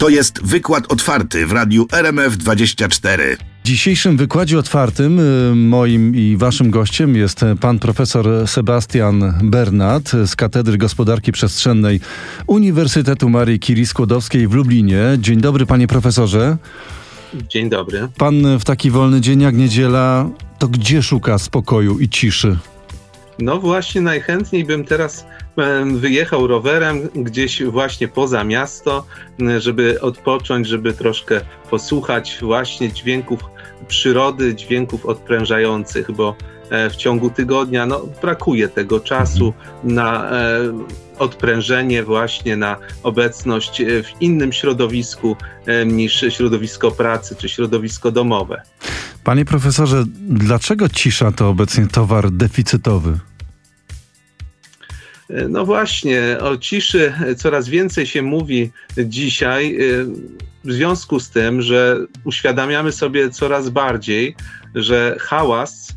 To 0.00 0.08
jest 0.08 0.46
wykład 0.46 0.92
otwarty 0.92 1.46
w 1.46 1.52
radiu 1.52 1.84
RMF24. 1.84 3.36
W 3.64 3.66
dzisiejszym 3.66 4.16
wykładzie 4.16 4.58
otwartym 4.58 5.18
y, 5.18 5.54
moim 5.54 6.16
i 6.16 6.36
waszym 6.36 6.70
gościem 6.70 7.16
jest 7.16 7.40
pan 7.60 7.78
profesor 7.78 8.48
Sebastian 8.48 9.34
Bernat 9.42 10.12
z 10.26 10.36
Katedry 10.36 10.78
Gospodarki 10.78 11.32
Przestrzennej 11.32 12.00
Uniwersytetu 12.46 13.28
Marii 13.28 13.60
Curie 13.60 13.86
Skłodowskiej 13.86 14.48
w 14.48 14.52
Lublinie. 14.52 15.02
Dzień 15.18 15.40
dobry 15.40 15.66
panie 15.66 15.86
profesorze. 15.86 16.56
Dzień 17.48 17.70
dobry. 17.70 18.08
Pan 18.18 18.58
w 18.58 18.64
taki 18.64 18.90
wolny 18.90 19.20
dzień 19.20 19.40
jak 19.40 19.56
niedziela, 19.56 20.30
to 20.58 20.68
gdzie 20.68 21.02
szuka 21.02 21.38
spokoju 21.38 21.98
i 21.98 22.08
ciszy? 22.08 22.56
No 23.38 23.58
właśnie, 23.58 24.00
najchętniej 24.00 24.64
bym 24.64 24.84
teraz 24.84 25.24
wyjechał 25.94 26.46
rowerem 26.46 27.08
gdzieś 27.14 27.62
właśnie 27.62 28.08
poza 28.08 28.44
miasto, 28.44 29.06
żeby 29.58 30.00
odpocząć, 30.00 30.66
żeby 30.66 30.92
troszkę 30.92 31.40
posłuchać 31.70 32.38
właśnie 32.42 32.92
dźwięków 32.92 33.40
przyrody, 33.88 34.54
dźwięków 34.54 35.06
odprężających, 35.06 36.12
bo 36.12 36.36
e, 36.70 36.90
w 36.90 36.96
ciągu 36.96 37.30
tygodnia 37.30 37.86
no, 37.86 38.06
brakuje 38.22 38.68
tego 38.68 39.00
czasu 39.00 39.52
na 39.84 40.30
e, 40.30 40.58
odprężenie, 41.18 42.02
właśnie 42.02 42.56
na 42.56 42.76
obecność 43.02 43.80
e, 43.80 44.02
w 44.02 44.22
innym 44.22 44.52
środowisku 44.52 45.36
niż 45.86 46.24
środowisko 46.28 46.90
pracy 46.90 47.36
czy 47.38 47.48
środowisko 47.48 48.10
domowe. 48.12 48.62
Panie 49.24 49.44
profesorze, 49.44 50.04
dlaczego 50.28 50.88
cisza 50.88 51.32
to 51.32 51.48
obecnie 51.48 51.86
towar 51.86 52.30
deficytowy? 52.30 53.18
No 55.48 55.66
właśnie, 55.66 56.36
o 56.40 56.56
ciszy 56.56 57.12
coraz 57.36 57.68
więcej 57.68 58.06
się 58.06 58.22
mówi 58.22 58.70
dzisiaj 58.98 59.76
y, 59.80 60.06
w 60.64 60.72
związku 60.72 61.20
z 61.20 61.30
tym, 61.30 61.62
że 61.62 61.96
uświadamiamy 62.24 62.92
sobie 62.92 63.30
coraz 63.30 63.68
bardziej, 63.68 64.36
że 64.74 65.16
hałas 65.20 65.88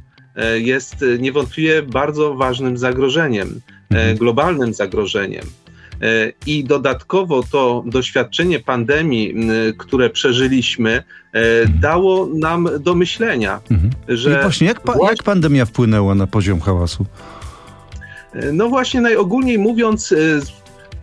y, 0.56 0.62
jest 0.62 1.06
niewątpliwie 1.20 1.82
bardzo 1.82 2.34
ważnym 2.34 2.78
zagrożeniem, 2.78 3.48
y, 3.50 3.96
mhm. 3.96 4.18
globalnym 4.18 4.74
zagrożeniem. 4.74 5.46
I 6.46 6.64
dodatkowo 6.64 7.44
to 7.44 7.84
doświadczenie 7.86 8.60
pandemii, 8.60 9.36
które 9.78 10.10
przeżyliśmy, 10.10 11.04
dało 11.82 12.30
nam 12.34 12.70
do 12.80 12.96
myślenia, 12.96 13.62
mhm. 13.72 13.92
że. 14.08 14.40
I 14.40 14.42
właśnie, 14.42 14.68
jak, 14.68 14.82
pa, 14.82 14.94
jak 15.10 15.24
pandemia 15.24 15.66
wpłynęła 15.66 16.16
na 16.16 16.28
poziom 16.28 16.60
hałasu? 16.62 17.06
No 18.54 18.70
właśnie, 18.70 19.02
najogólniej 19.02 19.60
mówiąc, 19.60 20.12
e, 20.12 20.16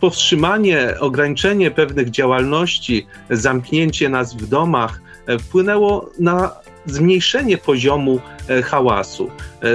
powstrzymanie, 0.00 0.94
ograniczenie 1.00 1.70
pewnych 1.70 2.10
działalności, 2.10 3.06
zamknięcie 3.30 4.08
nas 4.08 4.34
w 4.34 4.46
domach 4.46 5.00
e, 5.26 5.38
wpłynęło 5.38 6.10
na 6.18 6.50
zmniejszenie 6.86 7.58
poziomu 7.58 8.20
e, 8.48 8.62
hałasu. 8.62 9.30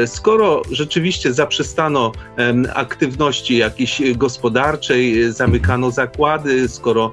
Skoro 0.05 0.61
rzeczywiście 0.71 1.33
zaprzestano 1.33 2.11
aktywności 2.73 3.57
jakiejś 3.57 4.01
gospodarczej, 4.15 5.31
zamykano 5.33 5.91
zakłady, 5.91 6.69
skoro, 6.69 7.11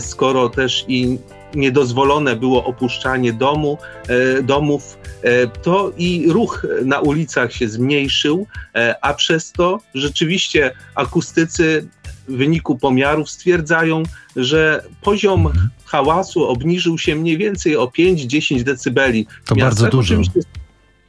skoro 0.00 0.48
też 0.48 0.84
i 0.88 1.18
niedozwolone 1.56 2.36
było 2.36 2.64
opuszczanie 2.64 3.32
domu, 3.32 3.78
e, 4.08 4.42
domów, 4.42 4.98
e, 5.22 5.46
to 5.46 5.92
i 5.96 6.26
ruch 6.28 6.66
na 6.84 7.00
ulicach 7.00 7.52
się 7.52 7.68
zmniejszył, 7.68 8.46
e, 8.74 9.04
a 9.04 9.14
przez 9.14 9.52
to 9.52 9.80
rzeczywiście 9.94 10.70
akustycy 10.94 11.88
w 12.28 12.36
wyniku 12.36 12.78
pomiarów 12.78 13.30
stwierdzają, 13.30 14.02
że 14.36 14.84
poziom 15.02 15.52
hałasu 15.84 16.48
obniżył 16.48 16.98
się 16.98 17.16
mniej 17.16 17.38
więcej 17.38 17.76
o 17.76 17.86
5-10 17.86 18.62
decybeli. 18.62 19.26
To 19.44 19.54
bardzo 19.54 19.88
dużo. 19.88 20.14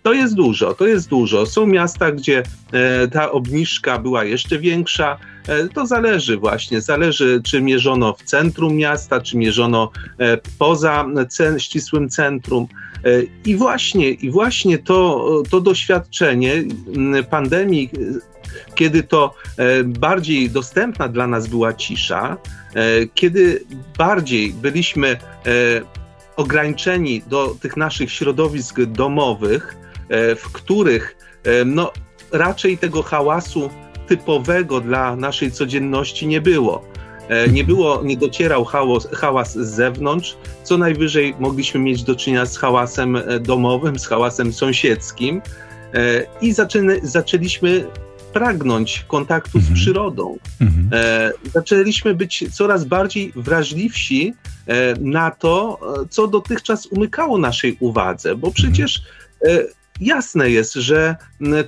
To 0.06 0.14
jest 0.14 0.36
dużo, 0.36 0.74
to 0.74 0.88
jest 0.88 1.10
dużo. 1.10 1.46
Są 1.46 1.68
miasta, 1.68 2.12
gdzie 2.12 2.44
e, 2.72 3.08
ta 3.08 3.32
obniżka 3.32 4.00
była 4.00 4.24
jeszcze 4.24 4.60
większa. 4.60 5.18
E, 5.48 5.68
to 5.68 5.86
zależy 5.86 6.38
właśnie, 6.38 6.82
zależy 6.82 7.42
czy 7.44 7.62
mierzono 7.62 8.14
w 8.14 8.24
centrum 8.24 8.76
miasta, 8.76 9.22
czy 9.22 9.38
mierzono 9.38 9.92
e, 10.20 10.38
poza 10.60 11.06
cen, 11.30 11.60
ścisłym 11.60 12.10
centrum. 12.10 12.68
I 13.46 13.56
właśnie, 13.56 14.10
i 14.10 14.32
właśnie 14.32 14.78
to, 14.78 15.44
to 15.50 15.62
doświadczenie 15.62 16.64
pandemii, 17.30 17.90
kiedy 18.76 19.04
to 19.04 19.34
bardziej 19.86 20.50
dostępna 20.50 21.08
dla 21.08 21.28
nas 21.28 21.48
była 21.48 21.74
cisza, 21.74 22.38
kiedy 23.14 23.64
bardziej 23.98 24.54
byliśmy 24.54 25.18
ograniczeni 26.36 27.22
do 27.28 27.56
tych 27.62 27.78
naszych 27.78 28.12
środowisk 28.12 28.82
domowych, 28.82 29.85
w 30.10 30.52
których 30.52 31.18
e, 31.44 31.66
no, 31.66 31.92
raczej 32.32 32.78
tego 32.78 33.04
hałasu 33.04 33.70
typowego 34.08 34.82
dla 34.82 35.16
naszej 35.16 35.52
codzienności 35.52 36.28
nie 36.28 36.42
było. 36.42 36.86
E, 37.30 37.48
nie 37.48 37.64
było, 37.64 38.02
nie 38.04 38.18
docierał 38.18 38.66
hałas, 38.66 39.08
hałas 39.14 39.54
z 39.54 39.76
zewnątrz, 39.76 40.38
co 40.64 40.78
najwyżej 40.78 41.36
mogliśmy 41.40 41.80
mieć 41.80 42.04
do 42.04 42.16
czynienia 42.16 42.46
z 42.46 42.58
hałasem 42.58 43.18
domowym, 43.42 44.00
z 44.00 44.08
hałasem 44.08 44.54
sąsiedzkim 44.54 45.42
i 46.42 46.54
zaczęli, 46.54 47.00
zaczęliśmy 47.04 47.86
pragnąć 48.34 49.06
kontaktu 49.08 49.58
mhm. 49.58 49.76
z 49.76 49.80
przyrodą. 49.82 50.38
Mhm. 50.62 50.90
zaczęliśmy 51.54 52.14
być 52.14 52.46
coraz 52.52 52.86
bardziej 52.86 53.34
wrażliwsi 53.36 54.34
na 55.00 55.32
to, 55.32 55.80
co 56.10 56.28
dotychczas 56.28 56.86
umykało 56.86 57.38
naszej 57.38 57.78
uwadze, 57.80 58.36
bo 58.36 58.52
przecież 58.52 59.02
jasne 60.00 60.50
jest, 60.50 60.74
że 60.74 61.16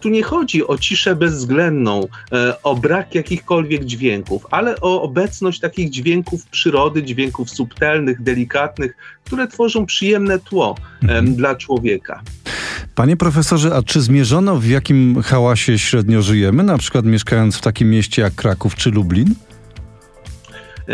tu 0.02 0.10
nie 0.10 0.24
chodzi 0.24 0.68
o 0.68 0.78
ciszę 0.78 1.16
bezwzględną, 1.16 2.08
e, 2.32 2.62
o 2.64 2.76
brak 2.76 3.16
jakichkolwiek 3.16 3.86
dźwięków, 3.86 4.46
ale 4.52 4.82
o 4.82 5.02
obecność 5.02 5.60
takich 5.60 5.90
dźwięków 5.90 6.46
przyrody, 6.46 7.04
dźwięków 7.04 7.50
subtelnych, 7.50 8.24
delikatnych, 8.24 8.98
które 9.24 9.48
tworzą 9.48 9.86
przyjemne 9.86 10.40
tło 10.40 10.76
mhm. 11.02 11.36
dla 11.36 11.56
człowieka. 11.56 12.22
Panie 12.96 13.18
profesorze, 13.18 13.76
a 13.76 13.84
czy 13.84 14.02
zmierzono 14.02 14.58
w 14.58 14.66
jakim 14.66 15.22
hałasie 15.22 15.80
średnio 15.80 16.22
żyjemy, 16.22 16.64
na 16.64 16.78
przykład 16.78 17.06
mieszkając 17.06 17.56
w 17.58 17.62
takim 17.62 17.90
mieście 17.90 18.22
jak 18.22 18.36
Kraków 18.36 18.76
czy 18.76 18.92
Lublin? 18.92 19.36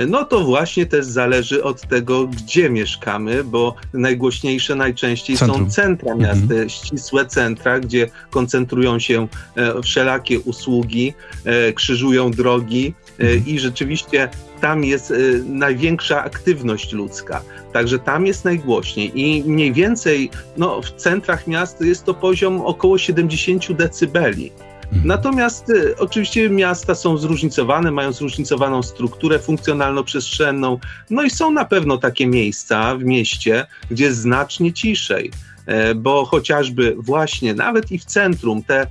No 0.08 0.26
to 0.26 0.44
właśnie 0.44 0.86
też 0.86 1.06
zależy 1.06 1.64
od 1.64 1.82
tego, 1.82 2.28
gdzie 2.28 2.70
mieszkamy, 2.70 3.44
bo 3.44 3.76
najgłośniejsze 3.94 4.76
najczęściej 4.76 5.38
Centrum. 5.38 5.66
są 5.66 5.72
centra 5.72 6.16
miast, 6.16 6.42
mhm. 6.42 6.70
ścisłe 6.70 7.26
centra, 7.26 7.80
gdzie 7.80 8.10
koncentrują 8.30 9.00
się 9.00 9.28
e, 9.56 9.82
wszelakie 9.82 10.40
usługi, 10.40 11.14
e, 11.46 11.74
krzyżują 11.74 12.32
drogi 12.32 12.94
mhm. 13.20 13.46
i 13.48 13.60
rzeczywiście 13.60 14.30
tam 14.62 14.84
jest 14.84 15.14
największa 15.46 16.24
aktywność 16.24 16.94
ludzka. 16.94 17.42
Także 17.74 18.00
tam 18.00 18.26
jest 18.26 18.46
najgłośniej 18.46 19.22
i 19.22 19.44
mniej 19.44 19.74
więcej 19.74 20.30
no, 20.58 20.82
w 20.82 20.92
centrach 20.92 21.48
miast 21.48 21.82
jest 21.82 22.04
to 22.06 22.14
poziom 22.14 22.62
około 22.62 22.98
70 22.98 23.74
decybeli. 23.74 24.52
Mhm. 24.94 25.08
Natomiast 25.08 25.70
y, 25.70 25.98
oczywiście 25.98 26.50
miasta 26.50 26.96
są 26.96 27.18
zróżnicowane, 27.18 27.92
mają 27.92 28.14
zróżnicowaną 28.14 28.84
strukturę 28.84 29.40
funkcjonalno-przestrzenną, 29.40 30.78
no 31.10 31.24
i 31.24 31.30
są 31.30 31.52
na 31.52 31.66
pewno 31.66 31.98
takie 31.98 32.28
miejsca 32.28 32.96
w 32.96 33.04
mieście, 33.04 33.66
gdzie 33.92 34.14
znacznie 34.14 34.74
ciszej. 34.74 35.32
E, 35.66 35.96
bo 35.96 36.26
chociażby 36.26 36.96
właśnie 36.98 37.54
nawet 37.54 37.92
i 37.92 38.00
w 38.00 38.06
centrum 38.06 38.64
te 38.64 38.88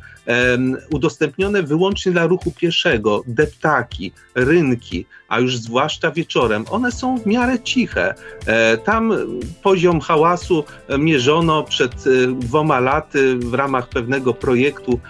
udostępnione 0.91 1.63
wyłącznie 1.63 2.13
dla 2.13 2.27
ruchu 2.27 2.51
pieszego 2.51 3.23
deptaki, 3.27 4.13
rynki, 4.35 5.07
a 5.29 5.41
już 5.41 5.57
zwłaszcza 5.57 6.11
wieczorem, 6.11 6.65
one 6.71 6.93
są 6.93 7.19
w 7.19 7.27
miarę 7.27 7.59
ciche. 7.59 8.15
E, 8.47 8.79
tam 8.79 9.13
poziom 9.63 10.01
hałasu 10.01 10.65
mierzono 10.99 11.63
przed 11.63 11.93
e, 11.93 12.33
dwoma 12.33 12.81
laty 12.81 13.37
w 13.37 13.55
ramach 13.55 13.89
pewnego 13.89 14.35
projektu 14.35 15.01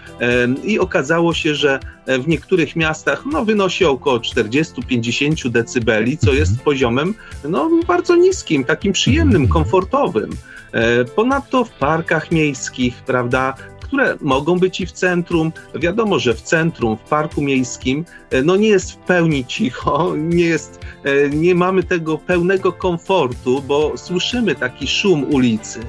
i 0.65 0.79
okazało 0.79 1.35
się, 1.35 1.55
że 1.55 1.81
w 2.07 2.29
niektórych 2.29 2.77
miastach 2.77 3.25
no, 3.33 3.45
wynosi 3.45 3.85
około 3.85 4.19
40-50 4.19 5.49
decybeli, 5.49 6.19
co 6.19 6.33
jest 6.33 6.51
mhm. 6.51 6.65
poziomem 6.65 7.15
no, 7.49 7.71
bardzo 7.87 8.17
niskim, 8.17 8.65
takim 8.65 8.93
przyjemnym, 8.93 9.49
komfortowym. 9.49 10.31
E, 10.73 11.05
ponadto 11.05 11.65
w 11.65 11.71
parkach 11.71 12.31
miejskich, 12.31 13.03
prawda, 13.07 13.55
które 13.93 14.17
mogą 14.21 14.59
być 14.59 14.81
i 14.81 14.87
w 14.87 14.93
centrum. 14.93 15.53
Wiadomo, 15.75 16.19
że 16.19 16.35
w 16.35 16.43
centrum, 16.43 16.97
w 16.97 17.01
parku 17.01 17.43
miejskim, 17.43 18.05
e, 18.31 18.43
no 18.43 18.57
nie 18.57 18.69
jest 18.69 18.93
w 18.93 18.97
pełni 18.97 19.45
cicho, 19.45 20.15
nie, 20.37 20.45
jest, 20.45 20.81
e, 21.05 21.29
nie 21.29 21.55
mamy 21.55 21.83
tego 21.83 22.19
pełnego 22.19 22.73
komfortu, 22.73 23.63
bo 23.63 23.93
słyszymy 23.97 24.55
taki 24.55 24.87
szum 24.87 25.25
ulicy. 25.25 25.81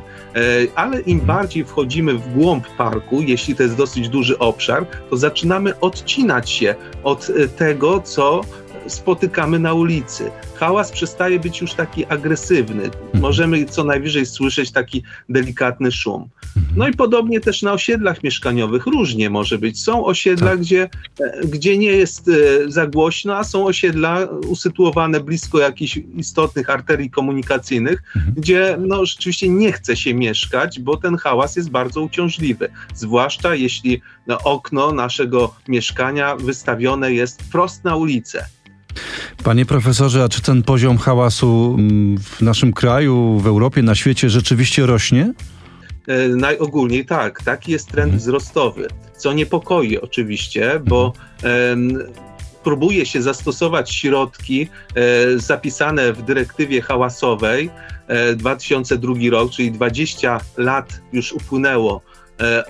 Ale 0.76 1.02
im 1.02 1.20
bardziej 1.20 1.66
wchodzimy 1.66 2.14
w 2.14 2.34
głąb 2.34 2.68
parku, 2.78 3.22
jeśli 3.22 3.56
to 3.56 3.64
jest 3.64 3.76
dosyć 3.76 4.10
duży 4.10 4.40
obszar, 4.40 4.86
to 5.10 5.18
zaczynamy 5.18 5.80
odcinać 5.80 6.50
się 6.50 6.76
od 7.04 7.32
tego, 7.58 8.02
co 8.02 8.42
spotykamy 8.88 9.60
na 9.60 9.74
ulicy. 9.74 10.32
Hałas 10.56 10.92
przestaje 10.92 11.40
być 11.40 11.62
już 11.62 11.74
taki 11.74 12.06
agresywny. 12.06 12.84
Mhm. 12.84 13.22
Możemy 13.22 13.66
co 13.66 13.84
najwyżej 13.84 14.26
słyszeć 14.26 14.72
taki 14.72 15.04
delikatny 15.30 15.92
szum. 15.92 16.30
Mhm. 16.58 16.78
No 16.78 16.88
i 16.88 16.94
podobnie 16.94 17.40
też 17.40 17.62
na 17.62 17.74
osiedlach 17.74 18.24
mieszkaniowych 18.24 18.86
różnie 18.86 19.30
może 19.30 19.58
być. 19.58 19.84
Są 19.84 20.06
osiedla, 20.06 20.50
tak. 20.50 20.60
gdzie, 20.60 20.90
e, 21.20 21.48
gdzie 21.48 21.78
nie 21.78 21.88
jest 21.88 22.30
e, 22.30 22.72
za 22.72 22.88
głośno, 22.88 23.38
a 23.38 23.44
są 23.44 23.66
osiedla 23.66 24.28
usytuowane 24.48 25.20
blisko 25.20 25.60
jakichś 25.60 26.00
istotnych 26.16 26.70
arterii 26.70 27.10
komunikacyjnych, 27.10 28.04
mhm. 28.16 28.34
gdzie 28.38 28.78
no, 28.80 29.06
rzeczywiście 29.06 29.50
nie 29.50 29.72
chce 29.72 29.96
się 29.96 30.14
mieszkać, 30.14 30.80
bo 30.80 30.98
ten 30.98 31.18
hałas 31.18 31.56
jest 31.56 31.70
bardzo 31.70 32.02
uciążliwy. 32.02 32.70
Zwłaszcza 32.96 33.56
jeśli 33.56 34.02
no, 34.28 34.38
okno 34.44 34.92
naszego 34.92 35.56
mieszkania 35.68 36.36
wystawione 36.36 37.14
jest 37.14 37.42
wprost 37.42 37.84
na 37.84 37.96
ulicę. 37.96 38.46
Panie 39.44 39.66
profesorze, 39.66 40.24
a 40.24 40.30
czy 40.30 40.42
ten 40.42 40.64
poziom 40.64 40.98
hałasu 40.98 41.76
mm, 41.80 42.18
w 42.18 42.42
naszym 42.42 42.74
kraju, 42.74 43.40
w 43.40 43.48
Europie, 43.48 43.82
na 43.82 43.96
świecie 43.96 44.30
rzeczywiście 44.30 44.86
rośnie? 44.86 45.34
E, 46.08 46.28
najogólniej 46.28 47.06
tak, 47.06 47.44
taki 47.44 47.72
jest 47.72 47.88
trend 47.88 48.14
mhm. 48.14 48.20
wzrostowy, 48.20 48.88
co 49.18 49.34
niepokoi 49.34 49.98
oczywiście, 49.98 50.82
bo 50.86 51.14
mhm. 51.44 52.14
próbuje 52.64 53.06
się 53.06 53.22
zastosować 53.22 53.92
środki 53.92 54.68
e, 54.96 55.40
zapisane 55.40 56.14
w 56.14 56.22
dyrektywie 56.22 56.82
hałasowej 56.82 57.70
e, 58.08 58.36
2002 58.36 59.14
rok, 59.32 59.52
czyli 59.52 59.72
20 59.72 60.40
lat 60.58 61.02
już 61.14 61.34
upłynęło 61.34 62.02
E, 62.02 62.23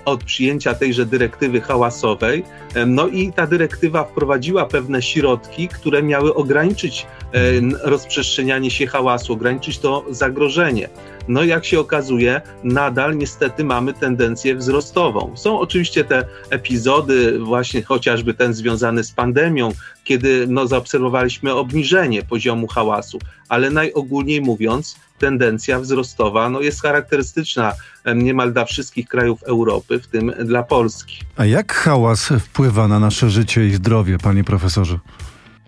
od 0.04 0.24
przyjęcia 0.24 0.74
tejże 0.74 1.06
dyrektywy 1.06 1.60
hałasowej. 1.60 2.44
E, 2.74 2.86
no 2.86 3.08
i 3.08 3.32
ta 3.32 3.46
dyrektywa 3.46 4.04
wprowadziła 4.04 4.66
pewne 4.66 5.02
środki, 5.02 5.68
które 5.68 6.02
miały 6.02 6.34
ograniczyć 6.34 7.06
e, 7.32 7.38
rozprzestrzenianie 7.82 8.70
się 8.70 8.86
hałasu, 8.86 9.32
ograniczyć 9.32 9.78
to 9.78 10.04
zagrożenie. 10.10 10.88
No 11.28 11.44
jak 11.44 11.64
się 11.64 11.80
okazuje, 11.80 12.40
nadal 12.64 13.16
niestety 13.16 13.64
mamy 13.64 13.92
tendencję 13.92 14.56
wzrostową. 14.56 15.32
Są 15.36 15.60
oczywiście 15.60 16.04
te 16.04 16.24
epizody, 16.50 17.38
właśnie 17.38 17.82
chociażby 17.82 18.34
ten 18.34 18.54
związany 18.54 19.04
z 19.04 19.12
pandemią, 19.12 19.72
kiedy 20.04 20.46
no, 20.48 20.66
zaobserwowaliśmy 20.66 21.54
obniżenie 21.54 22.22
poziomu 22.22 22.66
hałasu, 22.66 23.18
ale 23.48 23.70
najogólniej 23.70 24.40
mówiąc, 24.40 24.96
tendencja 25.18 25.80
wzrostowa 25.80 26.50
no, 26.50 26.60
jest 26.60 26.82
charakterystyczna 26.82 27.72
niemal 28.14 28.52
dla 28.52 28.64
wszystkich 28.64 29.08
krajów 29.08 29.42
Europy, 29.42 30.00
w 30.00 30.06
tym 30.06 30.32
dla 30.44 30.62
Polski. 30.62 31.18
A 31.36 31.44
jak 31.44 31.74
hałas 31.74 32.32
wpływa 32.40 32.88
na 32.88 32.98
nasze 32.98 33.30
życie 33.30 33.66
i 33.66 33.74
zdrowie, 33.74 34.18
panie 34.18 34.44
profesorze? 34.44 34.98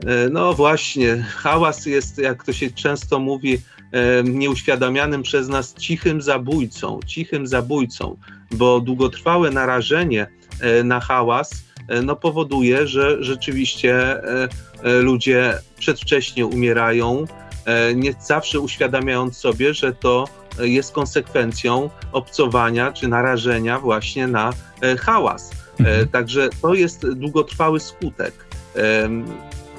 E, 0.06 0.28
no 0.28 0.54
właśnie, 0.54 1.26
hałas 1.36 1.86
jest, 1.86 2.18
jak 2.18 2.44
to 2.44 2.52
się 2.52 2.70
często 2.70 3.18
mówi, 3.18 3.58
nieuświadamianym 4.24 5.22
przez 5.22 5.48
nas 5.48 5.74
cichym 5.74 6.22
zabójcą, 6.22 7.00
cichym 7.06 7.46
zabójcą, 7.46 8.16
bo 8.50 8.80
długotrwałe 8.80 9.50
narażenie 9.50 10.26
e, 10.60 10.84
na 10.84 11.00
hałas 11.00 11.50
e, 11.88 12.02
no, 12.02 12.16
powoduje, 12.16 12.86
że 12.86 13.24
rzeczywiście 13.24 14.22
ludzie 15.02 15.58
przedwcześnie 15.78 16.46
umierają, 16.46 17.24
nie 17.94 18.14
zawsze 18.20 18.60
uświadamiając 18.60 19.36
sobie, 19.36 19.74
że 19.74 19.92
to 19.92 20.24
jest 20.58 20.92
konsekwencją 20.92 21.90
obcowania 22.12 22.92
czy 22.92 23.08
narażenia 23.08 23.80
właśnie 23.80 24.26
na 24.26 24.52
hałas. 24.98 25.50
Mhm. 25.80 26.08
Także 26.08 26.48
to 26.62 26.74
jest 26.74 27.10
długotrwały 27.12 27.80
skutek. 27.80 28.46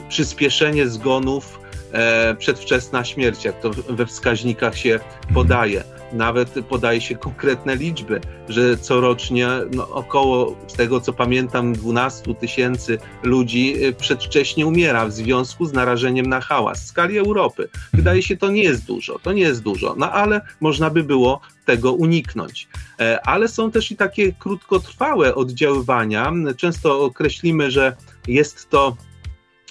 Przyspieszenie 0.10 0.88
zgonów, 0.88 1.60
e, 1.92 2.36
przedwczesna 2.36 3.06
śmierć, 3.06 3.45
jak 3.45 3.62
to 3.62 3.69
we 3.90 4.06
wskaźnikach 4.06 4.78
się 4.78 5.00
podaje. 5.33 5.83
Nawet 6.13 6.50
podaje 6.69 7.01
się 7.01 7.15
konkretne 7.15 7.75
liczby, 7.75 8.21
że 8.50 8.77
corocznie 8.77 9.48
no, 9.71 9.89
około, 9.89 10.56
z 10.68 10.74
tego 10.74 11.01
co 11.01 11.13
pamiętam, 11.13 11.74
12 11.74 12.36
tysięcy 12.36 12.98
ludzi 13.24 13.86
e, 13.86 13.94
przedwcześnie 13.94 14.68
umiera 14.68 15.06
w 15.06 15.12
związku 15.12 15.65
z 15.65 15.74
narażeniem 15.74 16.25
na 16.25 16.42
hałas 16.42 16.83
w 16.83 16.88
skali 16.88 17.18
Europy. 17.18 17.69
Wydaje 17.94 18.24
się, 18.24 18.38
to 18.38 18.51
nie 18.51 18.63
jest 18.63 18.86
dużo, 18.86 19.19
to 19.19 19.33
nie 19.33 19.42
jest 19.42 19.63
dużo, 19.63 19.95
no 19.98 20.12
ale 20.12 20.42
można 20.62 20.89
by 20.89 21.04
było 21.04 21.42
tego 21.65 21.94
uniknąć. 21.94 22.68
E, 23.00 23.27
ale 23.27 23.48
są 23.48 23.71
też 23.71 23.92
i 23.92 23.95
takie 23.95 24.33
krótkotrwałe 24.33 25.36
oddziaływania. 25.36 26.31
Często 26.57 27.01
określimy, 27.01 27.71
że 27.71 27.95
jest 28.27 28.69
to 28.69 28.95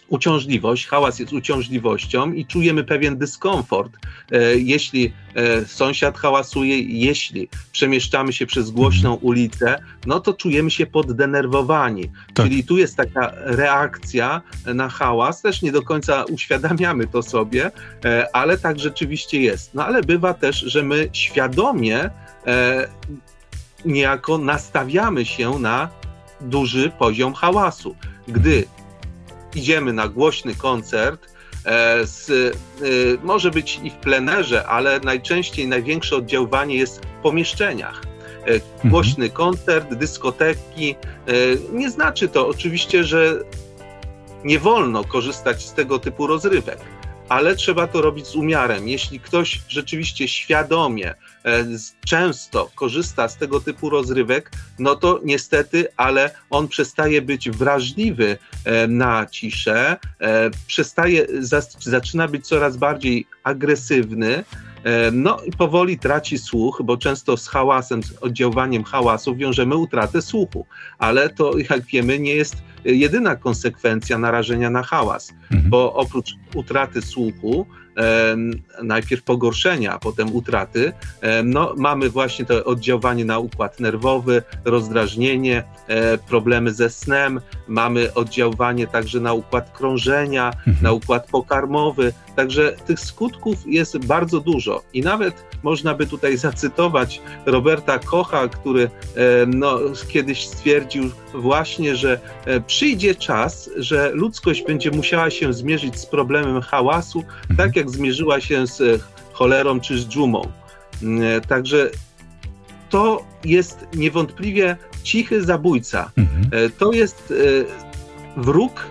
uciążliwość, 0.09 0.87
hałas 0.87 1.19
jest 1.19 1.33
uciążliwością 1.33 2.33
i 2.33 2.47
czujemy 2.47 2.85
pewien 2.85 3.19
dyskomfort, 3.19 3.93
e, 4.33 4.57
jeśli 4.57 5.13
e, 5.35 5.65
sąsiad 5.65 6.19
hałasuje, 6.19 6.81
jeśli 6.81 7.49
przemieszczamy 7.73 8.33
się 8.33 8.47
przez 8.47 8.71
głośną 8.71 9.13
mhm. 9.13 9.29
ulicę, 9.29 9.79
no 10.07 10.21
to 10.21 10.35
czujemy 10.35 10.71
się 10.71 10.87
poddenerwowani. 10.87 12.11
Tak. 12.35 12.47
Czyli 12.47 12.65
tu 12.65 12.79
jest 12.79 12.97
taka 12.97 13.33
reakcja 13.35 14.43
na 14.75 14.89
hałas, 14.89 15.43
też 15.43 15.63
nie 15.63 15.73
do 15.73 15.83
końca 15.83 16.25
uświadamiamy 16.25 17.07
to 17.07 17.23
sobie, 17.23 17.71
e, 18.05 18.37
ale 18.37 18.59
tak 18.59 18.79
rzeczywiście 18.79 19.41
jest. 19.41 19.75
No 19.75 19.85
ale 19.85 20.03
bywa 20.03 20.35
też, 20.35 20.57
że 20.61 20.83
my 20.83 21.09
świadomie 21.13 22.11
niejako 23.85 24.39
nastawiamy 24.39 25.25
się 25.25 25.59
na 25.59 25.89
duży 26.41 26.91
poziom 26.99 27.35
hałasu. 27.35 27.97
Gdy 28.29 28.65
idziemy 29.57 29.93
na 29.93 30.09
głośny 30.09 30.55
koncert, 30.55 31.27
e, 31.65 32.07
z, 32.07 32.31
e, 32.31 32.87
może 33.23 33.51
być 33.51 33.81
i 33.83 33.91
w 33.91 33.95
plenerze, 33.95 34.67
ale 34.67 35.01
najczęściej 35.01 35.69
największe 35.69 36.17
oddziaływanie 36.17 36.77
jest 36.77 37.01
w 37.01 37.23
pomieszczeniach. 37.23 38.03
E, 38.47 38.55
mhm. 38.55 38.91
Głośny 38.91 39.31
koncert, 39.31 39.95
dyskoteki. 39.95 40.95
Nie 41.73 41.91
znaczy 41.91 42.29
to 42.29 42.49
oczywiście, 42.49 43.05
że 43.05 43.39
nie 44.45 44.59
wolno 44.59 45.05
korzystać 45.05 45.65
z 45.65 45.73
tego 45.73 45.99
typu 45.99 46.27
rozrywek 46.27 46.79
ale 47.29 47.57
trzeba 47.57 47.87
to 47.87 48.03
robić 48.03 48.27
z 48.27 48.35
umiarem. 48.35 48.89
Jeśli 48.89 49.21
ktoś 49.21 49.61
rzeczywiście 49.69 50.29
świadomie, 50.29 51.15
e, 51.45 51.67
często 52.07 52.71
korzysta 52.75 53.29
z 53.29 53.37
tego 53.37 53.61
typu 53.61 53.91
rozrywek, 53.91 54.51
no 54.79 54.97
to 54.97 55.21
niestety, 55.25 55.89
ale 55.97 56.31
on 56.51 56.69
przestaje 56.69 57.23
być 57.23 57.51
wrażliwy 57.51 58.39
e, 58.65 58.87
na 58.87 59.27
ciszę, 59.27 59.97
e, 60.21 60.51
przestaje, 60.67 61.27
zaczyna 61.81 62.29
być 62.29 62.47
coraz 62.47 62.77
bardziej 62.77 63.27
agresywny. 63.43 64.45
No 65.13 65.41
i 65.47 65.53
powoli 65.53 65.99
traci 65.99 66.39
słuch, 66.39 66.83
bo 66.85 66.97
często 66.97 67.37
z 67.37 67.49
hałasem, 67.49 68.03
z 68.03 68.13
oddziaływaniem 68.21 68.85
hałasu 68.85 69.37
wiążemy 69.37 69.77
utratę 69.77 70.23
słuchu, 70.23 70.67
ale 70.99 71.29
to 71.29 71.59
jak 71.71 71.83
wiemy 71.83 72.19
nie 72.19 72.35
jest 72.35 72.57
jedyna 72.85 73.37
konsekwencja 73.37 74.19
narażenia 74.19 74.71
na 74.71 74.83
hałas, 74.83 75.33
mhm. 75.51 75.71
bo 75.71 75.95
oprócz 75.95 76.35
utraty 76.55 77.03
słuchu, 77.03 77.67
najpierw 78.83 79.23
pogorszenia, 79.23 79.95
a 79.95 79.99
potem 79.99 80.35
utraty, 80.35 80.93
no, 81.45 81.75
mamy 81.77 82.11
właśnie 82.11 82.45
to 82.45 82.65
oddziaływanie 82.65 83.25
na 83.25 83.39
układ 83.39 83.81
nerwowy, 83.81 84.43
rozdrażnienie, 84.65 85.65
e, 85.89 86.19
problemy 86.19 86.75
ze 86.75 86.91
snem, 86.91 87.41
mamy 87.69 88.15
oddziaływanie 88.15 88.87
także 88.87 89.21
na 89.21 89.33
układ 89.33 89.71
krążenia, 89.79 90.47
mhm. 90.47 90.77
na 90.83 90.93
układ 90.93 91.27
pokarmowy, 91.27 92.13
także 92.37 92.73
tych 92.73 93.01
skutków 93.01 93.59
jest 93.67 94.07
bardzo 94.07 94.41
dużo 94.41 94.83
i 94.93 95.01
nawet 95.01 95.45
można 95.63 95.95
by 95.95 96.07
tutaj 96.07 96.37
zacytować 96.37 97.23
Roberta 97.47 97.99
Kocha, 97.99 98.49
który 98.49 98.91
no, 99.47 99.79
kiedyś 100.09 100.47
stwierdził 100.47 101.11
właśnie, 101.35 101.97
że 101.97 102.21
e, 102.45 102.61
przyjdzie 102.61 103.15
czas, 103.15 103.71
że 103.77 104.11
ludzkość 104.15 104.63
będzie 104.63 104.91
musiała 104.91 105.31
się 105.31 105.53
zmierzyć 105.53 105.99
z 105.99 106.07
problemem 106.07 106.61
hałasu, 106.61 107.19
mhm. 107.19 107.57
tak 107.57 107.77
jak 107.77 107.86
zmierzyła 107.89 108.41
się 108.41 108.67
z 108.67 109.03
cholerą 109.33 109.81
czy 109.81 109.99
z 109.99 110.07
dżumą. 110.07 110.53
Mm, 111.03 111.23
e, 111.23 111.41
także 111.41 111.91
to 112.91 113.25
jest 113.45 113.87
niewątpliwie 113.95 114.77
cichy 115.03 115.45
zabójca. 115.45 116.11
Mhm. 116.17 116.49
E, 116.53 116.71
to 116.71 116.93
jest 116.93 117.33
wróg, 118.37 118.87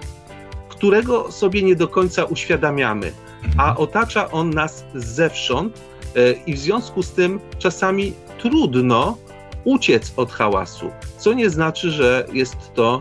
którego 0.69 1.31
sobie 1.31 1.63
nie 1.63 1.75
do 1.75 1.87
końca 1.87 2.23
uświadamiamy, 2.23 3.11
a 3.43 3.69
mhm. 3.69 3.77
otacza 3.77 4.31
on 4.31 4.49
nas 4.49 4.85
zewsząd 4.95 5.81
i 6.45 6.53
w 6.53 6.59
związku 6.59 7.03
z 7.03 7.11
tym 7.11 7.39
czasami 7.59 8.13
trudno 8.37 9.17
uciec 9.63 10.13
od 10.17 10.31
hałasu, 10.31 10.91
co 11.17 11.33
nie 11.33 11.49
znaczy, 11.49 11.91
że 11.91 12.27
jest 12.33 12.55
to 12.75 12.99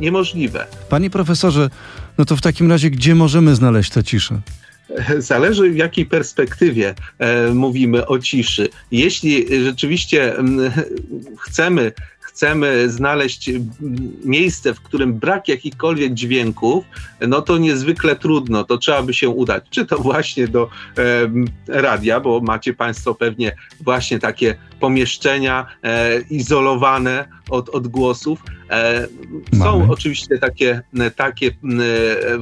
niemożliwe. 0.00 0.66
Panie 0.88 1.10
profesorze, 1.10 1.70
no 2.18 2.24
to 2.24 2.36
w 2.36 2.40
takim 2.40 2.70
razie 2.70 2.90
gdzie 2.90 3.14
możemy 3.14 3.54
znaleźć 3.54 3.90
tę 3.90 4.04
ciszę? 4.04 4.40
Zależy 5.18 5.70
w 5.70 5.76
jakiej 5.76 6.06
perspektywie 6.06 6.94
e, 7.18 7.54
mówimy 7.54 8.06
o 8.06 8.18
ciszy. 8.18 8.68
Jeśli 8.90 9.64
rzeczywiście 9.64 10.36
m, 10.36 10.70
chcemy 11.38 11.92
chcemy 12.40 12.90
znaleźć 12.90 13.50
miejsce, 14.24 14.74
w 14.74 14.80
którym 14.80 15.14
brak 15.14 15.48
jakichkolwiek 15.48 16.14
dźwięków, 16.14 16.84
no 17.28 17.42
to 17.42 17.58
niezwykle 17.58 18.16
trudno, 18.16 18.64
to 18.64 18.78
trzeba 18.78 19.02
by 19.02 19.14
się 19.14 19.28
udać, 19.28 19.64
czy 19.70 19.86
to 19.86 19.98
właśnie 19.98 20.48
do 20.48 20.68
e, 21.68 21.82
radia, 21.82 22.20
bo 22.20 22.40
macie 22.40 22.74
Państwo 22.74 23.14
pewnie 23.14 23.52
właśnie 23.80 24.18
takie 24.18 24.54
pomieszczenia 24.80 25.66
e, 25.82 26.20
izolowane 26.20 27.28
od 27.50 27.68
odgłosów. 27.68 28.42
E, 28.70 29.06
są 29.58 29.90
oczywiście 29.90 30.38
takie, 30.38 30.82
takie 31.16 31.50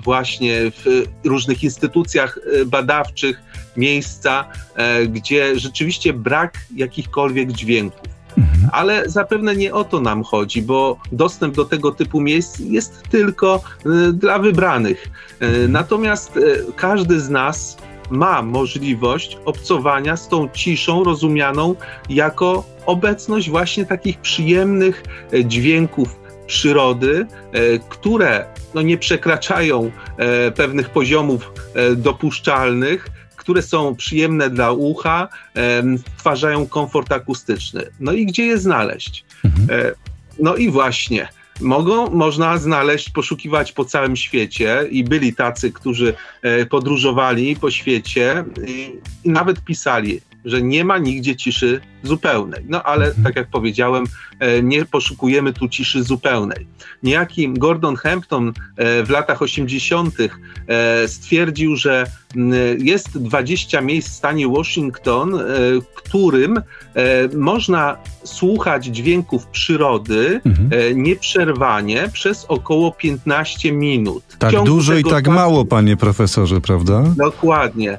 właśnie 0.04 0.54
w 0.70 1.04
różnych 1.24 1.64
instytucjach 1.64 2.38
e, 2.38 2.64
badawczych 2.64 3.40
miejsca, 3.76 4.48
e, 4.74 5.06
gdzie 5.06 5.58
rzeczywiście 5.58 6.12
brak 6.12 6.58
jakichkolwiek 6.76 7.52
dźwięków. 7.52 8.17
Mhm. 8.38 8.70
Ale 8.72 9.08
zapewne 9.08 9.56
nie 9.56 9.74
o 9.74 9.84
to 9.84 10.00
nam 10.00 10.22
chodzi, 10.22 10.62
bo 10.62 10.98
dostęp 11.12 11.54
do 11.54 11.64
tego 11.64 11.92
typu 11.92 12.20
miejsc 12.20 12.58
jest 12.58 13.02
tylko 13.08 13.60
e, 13.86 14.12
dla 14.12 14.38
wybranych. 14.38 15.10
Mhm. 15.40 15.72
Natomiast 15.72 16.38
każdy 16.76 17.20
z 17.20 17.30
nas 17.30 17.76
ma 18.10 18.42
możliwość 18.42 19.38
obcowania 19.44 20.16
z 20.16 20.28
tą 20.28 20.48
ciszą 20.48 21.04
rozumianą 21.04 21.74
jako 22.08 22.64
obecność 22.86 23.50
właśnie 23.50 23.86
takich 23.86 24.18
przyjemnych 24.18 25.02
dźwięków 25.44 26.20
przyrody, 26.46 27.26
które 27.88 28.46
no, 28.74 28.82
nie 28.82 28.98
przekraczają 28.98 29.90
pewnych 30.54 30.90
poziomów 30.90 31.52
dopuszczalnych, 31.96 33.08
które 33.48 33.62
są 33.62 33.94
przyjemne 33.96 34.50
dla 34.50 34.72
ucha, 34.72 35.28
stwarzają 36.16 36.66
komfort 36.66 37.12
akustyczny. 37.12 37.82
No 38.00 38.12
i 38.12 38.26
gdzie 38.26 38.46
je 38.46 38.58
znaleźć? 38.58 39.24
Mhm. 39.44 39.80
E, 39.80 39.92
no 40.38 40.56
i 40.56 40.70
właśnie. 40.70 41.28
Mogą, 41.60 42.10
można 42.10 42.58
znaleźć, 42.58 43.10
poszukiwać 43.10 43.72
po 43.72 43.84
całym 43.84 44.16
świecie 44.16 44.84
i 44.90 45.04
byli 45.04 45.34
tacy, 45.34 45.72
którzy 45.72 46.14
e, 46.42 46.66
podróżowali 46.66 47.56
po 47.56 47.70
świecie 47.70 48.44
i, 48.66 48.92
i 49.24 49.30
nawet 49.30 49.64
pisali 49.64 50.20
że 50.44 50.62
nie 50.62 50.84
ma 50.84 50.98
nigdzie 50.98 51.36
ciszy 51.36 51.80
zupełnej. 52.02 52.64
No 52.68 52.82
ale 52.82 53.06
mhm. 53.06 53.24
tak 53.24 53.36
jak 53.36 53.50
powiedziałem, 53.50 54.04
e, 54.38 54.62
nie 54.62 54.84
poszukujemy 54.84 55.52
tu 55.52 55.68
ciszy 55.68 56.02
zupełnej. 56.02 56.66
Niejaki 57.02 57.52
Gordon 57.52 57.96
Hampton 57.96 58.52
w 59.04 59.10
latach 59.10 59.42
80. 59.42 60.14
E, 60.68 61.08
stwierdził, 61.08 61.76
że 61.76 62.06
jest 62.78 63.18
20 63.18 63.80
miejsc 63.80 64.08
w 64.08 64.14
stanie 64.14 64.48
Washington, 64.48 65.34
którym 65.94 66.62
można 67.34 67.96
słuchać 68.24 68.84
dźwięków 68.84 69.46
przyrody 69.46 70.40
mhm. 70.44 71.02
nieprzerwanie 71.02 72.08
przez 72.12 72.44
około 72.44 72.92
15 72.92 73.72
minut. 73.72 74.22
Tak 74.38 74.62
dużo 74.64 74.94
i 74.94 75.04
tak 75.04 75.24
czasu, 75.24 75.36
mało, 75.36 75.64
panie 75.64 75.96
profesorze, 75.96 76.60
prawda? 76.60 77.04
Dokładnie. 77.16 77.98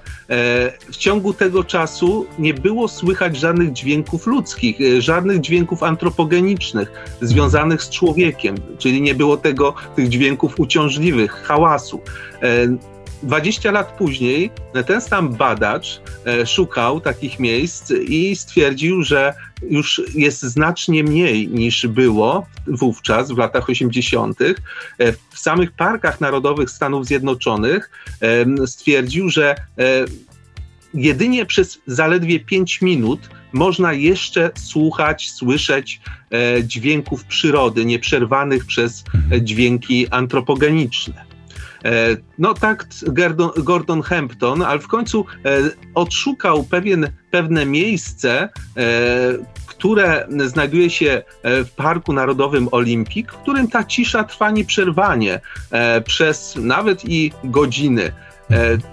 W 0.92 0.98
ciągu 0.98 1.34
tego 1.34 1.64
czasu 1.64 2.26
nie 2.40 2.54
było 2.54 2.88
słychać 2.88 3.38
żadnych 3.38 3.74
dźwięków 3.74 4.28
ludzkich, 4.28 4.82
e, 4.82 5.02
żadnych 5.02 5.42
dźwięków 5.42 5.84
antropogenicznych 5.84 6.92
związanych 7.22 7.84
z 7.84 7.90
człowiekiem, 7.90 8.56
czyli 8.78 9.02
nie 9.02 9.16
było 9.16 9.38
tego, 9.38 9.74
tych 9.96 10.10
dźwięków 10.10 10.60
uciążliwych, 10.60 11.32
hałasu. 11.32 12.02
20 13.24 13.70
e, 13.70 13.72
lat 13.72 13.98
później 13.98 14.52
ten 14.88 15.02
sam 15.02 15.34
badacz 15.34 16.02
e, 16.26 16.46
szukał 16.46 17.02
takich 17.02 17.40
miejsc 17.40 17.92
i 17.92 18.36
stwierdził, 18.36 19.04
że 19.04 19.34
już 19.70 20.02
jest 20.16 20.42
znacznie 20.42 21.04
mniej 21.04 21.48
niż 21.48 21.88
było 21.88 22.46
wówczas, 22.68 23.32
w 23.32 23.38
latach 23.38 23.70
80. 23.70 24.40
W 25.30 25.40
samych 25.40 25.72
parkach 25.72 26.22
narodowych 26.22 26.70
Stanów 26.70 27.06
Zjednoczonych 27.06 27.90
stwierdził, 28.66 29.30
że 29.30 29.56
jedynie 30.94 31.46
przez 31.46 31.80
zaledwie 31.88 32.40
5 32.40 32.82
minut 32.82 33.30
można 33.54 33.94
jeszcze 33.94 34.52
słuchać, 34.56 35.32
słyszeć 35.32 36.02
e, 36.32 36.64
dźwięków 36.64 37.26
przyrody, 37.26 37.86
nieprzerwanych 37.86 38.66
przez 38.66 39.04
e, 39.32 39.42
dźwięki 39.42 40.08
antropogeniczne. 40.10 41.29
E, 41.86 42.18
no 42.38 42.54
tak 42.54 42.88
Gordon, 43.58 44.02
Hampton, 44.02 44.62
ale 44.62 44.80
w 44.80 44.88
końcu 44.88 45.26
e, 45.46 45.60
odszukał 45.96 46.64
pewien, 46.64 47.12
pewne 47.32 47.66
miejsce, 47.66 48.42
e, 48.42 48.50
które 49.68 50.28
znajduje 50.46 50.90
się 50.90 51.24
w 51.44 51.70
Parku 51.76 52.14
Narodowym 52.14 52.68
Olimpik, 52.72 53.32
w 53.32 53.38
którym 53.38 53.68
ta 53.68 53.84
cisza 53.84 54.24
trwa 54.24 54.52
nieprzerwanie 54.52 55.40
przez 56.06 56.56
nawet 56.56 57.06
i 57.06 57.32
godziny. 57.44 58.12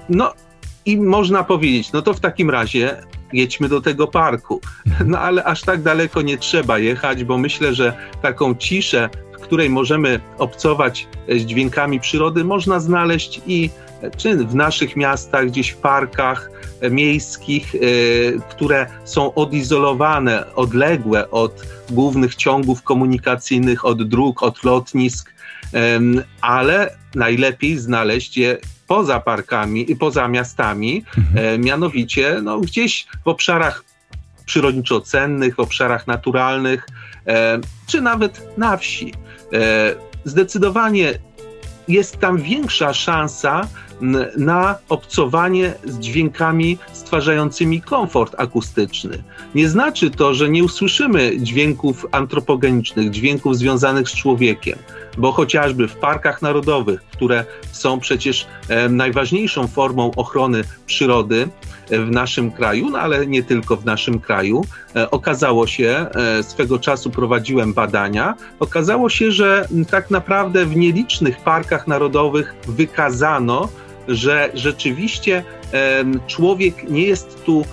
No 0.09 0.33
i 0.85 0.97
można 0.97 1.45
powiedzieć, 1.45 1.93
no 1.93 2.03
to 2.03 2.15
w 2.15 2.21
takim 2.21 2.51
razie 2.51 2.97
jedźmy 3.33 3.69
do 3.69 3.81
tego 3.81 4.07
parku. 4.07 4.61
No 5.05 5.19
ale 5.19 5.45
aż 5.45 5.63
tak 5.63 5.83
daleko 5.83 6.23
nie 6.23 6.39
trzeba 6.39 6.79
jechać, 6.79 7.25
bo 7.25 7.39
myślę, 7.39 7.75
że 7.75 7.97
taką 8.23 8.55
ciszę, 8.55 9.09
której 9.41 9.71
możemy 9.71 10.21
obcować 10.39 11.09
z 11.29 11.43
dźwiękami 11.43 12.01
przyrody, 12.01 12.45
można 12.45 12.81
znaleźć 12.81 13.41
i 13.47 13.71
czy 14.17 14.37
w 14.37 14.55
naszych 14.55 14.97
miastach, 14.97 15.47
gdzieś 15.47 15.71
w 15.71 15.77
parkach 15.77 16.51
miejskich, 16.91 17.75
e, 17.75 17.79
które 18.51 18.87
są 19.05 19.35
odizolowane, 19.35 20.55
odległe 20.55 21.31
od 21.31 21.67
głównych 21.91 22.35
ciągów 22.35 22.83
komunikacyjnych, 22.83 23.85
od 23.85 24.09
dróg, 24.09 24.43
od 24.43 24.65
lotnisk, 24.65 25.37
ale 26.41 26.97
najlepiej 27.15 27.79
znaleźć 27.79 28.37
je 28.37 28.59
poza 28.87 29.21
parkami 29.21 29.91
i 29.91 29.97
poza 29.97 30.29
miastami, 30.29 31.05
mhm. 31.19 31.55
E, 31.55 31.59
mianowicie 31.59 32.41
no, 32.43 32.61
gdzieś 32.61 33.07
w 33.25 33.29
obszarach 33.29 33.85
przyrodniczo-cennych, 34.47 35.55
w 35.55 35.61
obszarach 35.61 36.07
naturalnych, 36.07 36.87
e, 37.27 37.61
czy 37.87 38.01
nawet 38.01 38.59
na 38.59 38.77
wsi. 38.77 39.13
E, 39.53 39.95
zdecydowanie 40.25 41.19
jest 41.89 42.19
tam 42.19 42.39
większa 42.39 42.95
szansa 42.95 43.69
na 44.37 44.79
obcowanie 44.89 45.75
z 45.85 45.99
dźwiękami 45.99 46.79
stwarzającymi 46.93 47.81
komfort 47.81 48.35
akustyczny. 48.39 49.23
Nie 49.55 49.69
znaczy 49.69 50.11
to, 50.11 50.35
że 50.35 50.49
nie 50.49 50.65
usłyszymy 50.65 51.33
dźwięków 51.39 52.07
antropogenicznych, 52.13 53.11
dźwięków 53.11 53.57
związanych 53.57 54.09
z 54.09 54.15
człowiekiem, 54.15 54.79
bo 55.19 55.33
chociażby 55.33 55.89
w 55.89 55.97
parkach 55.97 56.43
narodowych, 56.43 57.03
które 57.03 57.45
są 57.73 58.01
przecież 58.01 58.47
e, 58.69 58.89
najważniejszą 58.89 59.67
formą 59.67 60.11
ochrony 60.17 60.65
przyrody 60.87 61.49
w 61.91 62.11
naszym 62.11 62.51
kraju, 62.51 62.91
no 62.91 62.99
ale 62.99 63.27
nie 63.27 63.43
tylko 63.43 63.77
w 63.77 63.85
naszym 63.85 64.21
kraju, 64.21 64.65
e, 64.97 65.11
okazało 65.11 65.67
się, 65.67 66.07
swego 66.43 66.79
czasu 66.79 67.11
prowadziłem 67.11 67.75
badania, 67.75 68.35
okazało 68.61 69.11
się, 69.11 69.33
że 69.33 69.69
tak 69.91 70.11
naprawdę 70.11 70.67
w 70.67 70.77
nielicznych 70.77 71.37
parkach 71.41 71.87
narodowych 71.87 72.55
wykazano, 72.67 73.69
że 74.09 74.51
rzeczywiście 74.55 75.45
człowiek 76.27 76.91
nie 76.91 77.03
jest 77.03 77.45
tu 77.45 77.65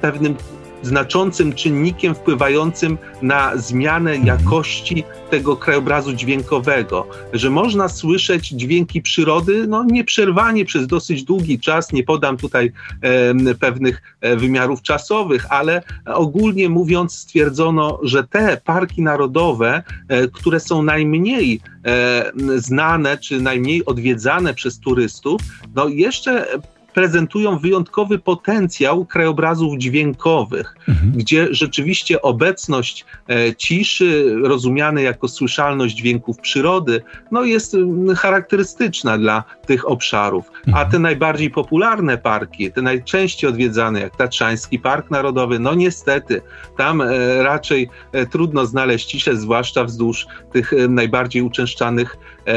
pewnym 0.00 0.36
znaczącym 0.82 1.52
czynnikiem 1.52 2.14
wpływającym 2.14 2.98
na 3.22 3.56
zmianę 3.56 4.12
mhm. 4.12 4.26
jakości 4.26 5.04
tego 5.30 5.56
krajobrazu 5.56 6.12
dźwiękowego, 6.12 7.06
że 7.32 7.50
można 7.50 7.88
słyszeć 7.88 8.48
dźwięki 8.48 9.02
przyrody 9.02 9.66
no, 9.66 9.84
nieprzerwanie 9.84 10.64
przez 10.64 10.86
dosyć 10.86 11.24
długi 11.24 11.60
czas. 11.60 11.92
Nie 11.92 12.02
podam 12.02 12.36
tutaj 12.36 12.72
e, 13.00 13.54
pewnych 13.54 14.02
wymiarów 14.36 14.82
czasowych, 14.82 15.46
ale 15.52 15.82
ogólnie 16.06 16.68
mówiąc, 16.68 17.14
stwierdzono, 17.14 17.98
że 18.02 18.24
te 18.24 18.60
parki 18.64 19.02
narodowe, 19.02 19.82
e, 20.08 20.28
które 20.28 20.60
są 20.60 20.82
najmniej 20.82 21.60
e, 21.84 22.32
znane 22.56 23.18
czy 23.18 23.40
najmniej 23.40 23.84
odwiedzane 23.84 24.54
przez 24.54 24.78
turystów, 24.78 25.40
no 25.74 25.88
jeszcze 25.88 26.46
prezentują 26.94 27.58
wyjątkowy 27.58 28.18
potencjał 28.18 29.04
krajobrazów 29.04 29.78
dźwiękowych, 29.78 30.74
mhm. 30.88 31.12
gdzie 31.12 31.48
rzeczywiście 31.50 32.22
obecność 32.22 33.04
e, 33.28 33.54
ciszy, 33.54 34.34
rozumianej 34.42 35.04
jako 35.04 35.28
słyszalność 35.28 35.96
dźwięków 35.96 36.38
przyrody, 36.38 37.02
no 37.30 37.44
jest 37.44 37.76
charakterystyczna 38.16 39.18
dla 39.18 39.44
tych 39.66 39.88
obszarów. 39.88 40.50
Mhm. 40.66 40.86
A 40.86 40.90
te 40.90 40.98
najbardziej 40.98 41.50
popularne 41.50 42.18
parki, 42.18 42.72
te 42.72 42.82
najczęściej 42.82 43.50
odwiedzane, 43.50 44.00
jak 44.00 44.16
Tatrzański 44.16 44.78
Park 44.78 45.10
Narodowy, 45.10 45.58
no 45.58 45.74
niestety, 45.74 46.42
tam 46.76 47.00
e, 47.00 47.42
raczej 47.42 47.88
e, 48.12 48.26
trudno 48.26 48.66
znaleźć 48.66 49.06
ciszę, 49.06 49.36
zwłaszcza 49.36 49.84
wzdłuż 49.84 50.26
tych 50.52 50.72
najbardziej 50.88 51.42
uczęszczanych 51.42 52.16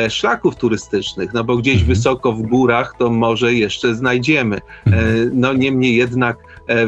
szlaków 0.09 0.55
turystycznych, 0.55 1.33
no 1.33 1.43
bo 1.43 1.57
gdzieś 1.57 1.73
mhm. 1.73 1.87
wysoko 1.87 2.33
w 2.33 2.41
górach 2.41 2.95
to 2.99 3.09
może 3.09 3.53
jeszcze 3.53 3.95
znajdziemy. 3.95 4.24
E, 4.33 4.61
no 5.33 5.53
niemniej 5.53 5.95
jednak 5.95 6.37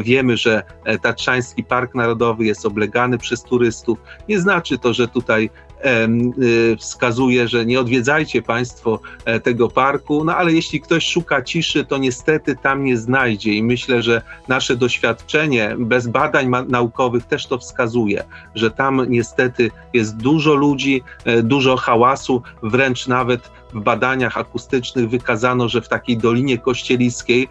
wiemy, 0.02 0.36
że 0.36 0.62
Tatrzański 1.02 1.64
Park 1.64 1.94
Narodowy 1.94 2.44
jest 2.44 2.66
oblegany 2.66 3.18
przez 3.18 3.42
turystów. 3.42 3.98
Nie 4.28 4.40
znaczy 4.40 4.78
to, 4.78 4.94
że 4.94 5.08
tutaj 5.08 5.50
Y, 5.86 6.76
wskazuje, 6.76 7.48
że 7.48 7.66
nie 7.66 7.80
odwiedzajcie 7.80 8.42
Państwo 8.42 9.00
e, 9.24 9.40
tego 9.40 9.68
parku, 9.68 10.24
no 10.24 10.36
ale 10.36 10.52
jeśli 10.52 10.80
ktoś 10.80 11.06
szuka 11.06 11.42
ciszy, 11.42 11.84
to 11.84 11.98
niestety 11.98 12.56
tam 12.56 12.84
nie 12.84 12.96
znajdzie. 12.96 13.52
I 13.52 13.62
myślę, 13.62 14.02
że 14.02 14.22
nasze 14.48 14.76
doświadczenie 14.76 15.76
bez 15.78 16.06
badań 16.06 16.50
naukowych 16.68 17.24
też 17.24 17.46
to 17.46 17.58
wskazuje, 17.58 18.24
że 18.54 18.70
tam 18.70 19.06
niestety 19.08 19.70
jest 19.94 20.16
dużo 20.16 20.54
ludzi, 20.54 21.02
e, 21.24 21.42
dużo 21.42 21.76
hałasu, 21.76 22.42
wręcz 22.62 23.06
nawet 23.06 23.50
w 23.74 23.80
badaniach 23.80 24.38
akustycznych 24.38 25.10
wykazano, 25.10 25.68
że 25.68 25.82
w 25.82 25.88
takiej 25.88 26.16
Dolinie 26.16 26.58
Kościeliskiej, 26.58 27.48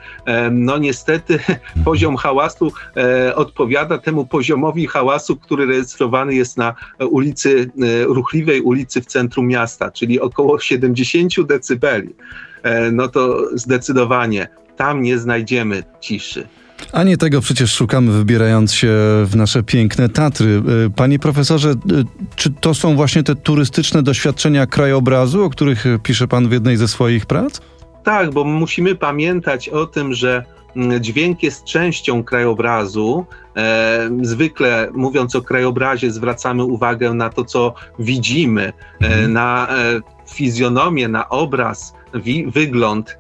no 0.51 0.77
niestety 0.77 1.39
poziom 1.86 2.17
hałasu 2.17 2.71
e, 2.97 3.36
odpowiada 3.36 3.97
temu 3.97 4.25
poziomowi 4.25 4.88
hałasu, 4.88 5.36
który 5.36 5.65
rejestrowany 5.65 6.36
jest 6.36 6.57
na 6.57 6.75
ulicy, 7.00 7.71
e, 7.81 8.03
ruchliwej 8.03 8.62
ulicy 8.62 9.01
w 9.01 9.05
centrum 9.05 9.47
miasta, 9.47 9.91
czyli 9.91 10.19
około 10.19 10.59
70 10.59 11.33
decybeli. 11.45 12.15
E, 12.63 12.91
no 12.91 13.07
to 13.07 13.47
zdecydowanie 13.57 14.47
tam 14.75 15.01
nie 15.01 15.17
znajdziemy 15.17 15.83
ciszy. 16.00 16.47
A 16.91 17.03
nie 17.03 17.17
tego 17.17 17.41
przecież 17.41 17.74
szukamy, 17.74 18.12
wybierając 18.12 18.74
się 18.74 18.88
w 19.25 19.31
nasze 19.36 19.63
piękne 19.63 20.10
Tatry. 20.10 20.62
Y, 20.86 20.89
panie 20.89 21.19
profesorze, 21.19 21.72
y, 21.72 21.75
czy 22.36 22.51
to 22.51 22.74
są 22.74 22.96
właśnie 22.96 23.24
te 23.24 23.36
turystyczne 23.36 24.03
doświadczenia 24.03 24.67
krajobrazu, 24.67 25.43
o 25.43 25.50
których 25.50 25.86
pisze 26.03 26.27
pan 26.27 26.50
w 26.50 26.51
jednej 26.51 26.77
ze 26.77 26.88
swoich 26.88 27.25
prac? 27.25 27.62
Tak, 28.03 28.31
bo 28.31 28.43
musimy 28.43 28.96
pamiętać 28.96 29.69
o 29.69 29.86
tym, 29.86 30.13
że 30.13 30.43
mm, 30.75 31.03
dźwięk 31.03 31.43
jest 31.43 31.63
częścią 31.63 32.24
krajobrazu. 32.24 33.25
E, 33.57 34.10
zwykle 34.22 34.89
mówiąc 34.93 35.36
o 35.36 35.41
krajobrazie, 35.41 36.12
zwracamy 36.12 36.63
uwagę 36.63 37.13
na 37.13 37.29
to, 37.29 37.46
co 37.46 37.74
widzimy, 38.00 38.74
e, 39.01 39.05
mhm. 39.05 39.34
na 39.34 39.67
e, 39.69 40.01
fizjonomię, 40.34 41.07
na 41.07 41.29
obraz, 41.29 41.93
wi- 42.13 42.51
wygląd, 42.51 43.10
e, 43.10 43.17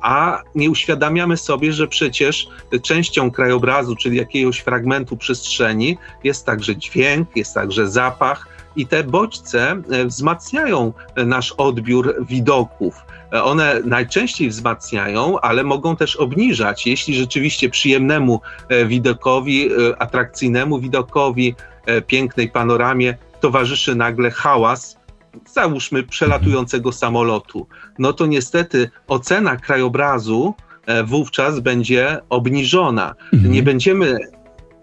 a 0.00 0.42
nie 0.54 0.70
uświadamiamy 0.70 1.36
sobie, 1.36 1.72
że 1.72 1.88
przecież 1.88 2.48
częścią 2.82 3.30
krajobrazu, 3.30 3.96
czyli 3.96 4.16
jakiegoś 4.16 4.58
fragmentu 4.58 5.16
przestrzeni, 5.16 5.98
jest 6.24 6.46
także 6.46 6.76
dźwięk, 6.76 7.36
jest 7.36 7.54
także 7.54 7.88
zapach. 7.88 8.48
I 8.76 8.86
te 8.86 9.04
bodźce 9.04 9.82
e, 9.90 10.04
wzmacniają 10.04 10.92
nasz 11.16 11.52
odbiór 11.52 12.26
widoków. 12.28 12.94
E, 13.32 13.42
one 13.44 13.80
najczęściej 13.84 14.48
wzmacniają, 14.48 15.40
ale 15.40 15.64
mogą 15.64 15.96
też 15.96 16.16
obniżać, 16.16 16.86
jeśli 16.86 17.14
rzeczywiście 17.14 17.70
przyjemnemu 17.70 18.40
widokowi, 18.86 19.70
atrakcyjnemu 19.98 20.78
widokowi, 20.78 21.54
pięknej 22.06 22.50
panoramie 22.50 23.16
towarzyszy 23.40 23.94
nagle 23.94 24.30
hałas, 24.30 24.96
załóżmy 25.52 26.02
przelatującego 26.02 26.92
samolotu, 26.92 27.66
no 27.98 28.12
to 28.12 28.26
niestety 28.26 28.90
ocena 29.08 29.56
krajobrazu 29.56 30.54
e, 30.86 31.04
wówczas 31.04 31.60
będzie 31.60 32.20
obniżona. 32.28 33.14
Mhm. 33.32 33.52
Nie 33.52 33.62
będziemy 33.62 34.18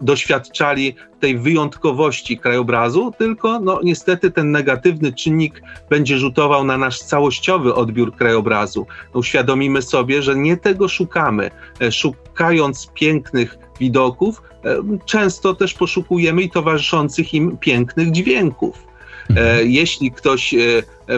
doświadczali 0.01 0.95
tej 1.19 1.39
wyjątkowości 1.39 2.37
krajobrazu, 2.37 3.13
tylko 3.17 3.59
no, 3.59 3.79
niestety 3.83 4.31
ten 4.31 4.51
negatywny 4.51 5.13
czynnik 5.13 5.61
będzie 5.89 6.17
rzutował 6.17 6.63
na 6.63 6.77
nasz 6.77 6.99
całościowy 6.99 7.75
odbiór 7.75 8.15
krajobrazu. 8.15 8.87
No, 9.13 9.19
uświadomimy 9.19 9.81
sobie, 9.81 10.21
że 10.21 10.35
nie 10.35 10.57
tego 10.57 10.87
szukamy. 10.87 11.51
E, 11.81 11.91
szukając 11.91 12.91
pięknych 12.93 13.57
widoków, 13.79 14.41
e, 14.65 14.77
często 15.05 15.55
też 15.55 15.73
poszukujemy 15.73 16.41
i 16.41 16.49
towarzyszących 16.49 17.33
im 17.33 17.57
pięknych 17.57 18.11
dźwięków. 18.11 18.90
E, 19.37 19.63
jeśli 19.63 20.11
ktoś 20.11 20.53
e, 20.53 20.59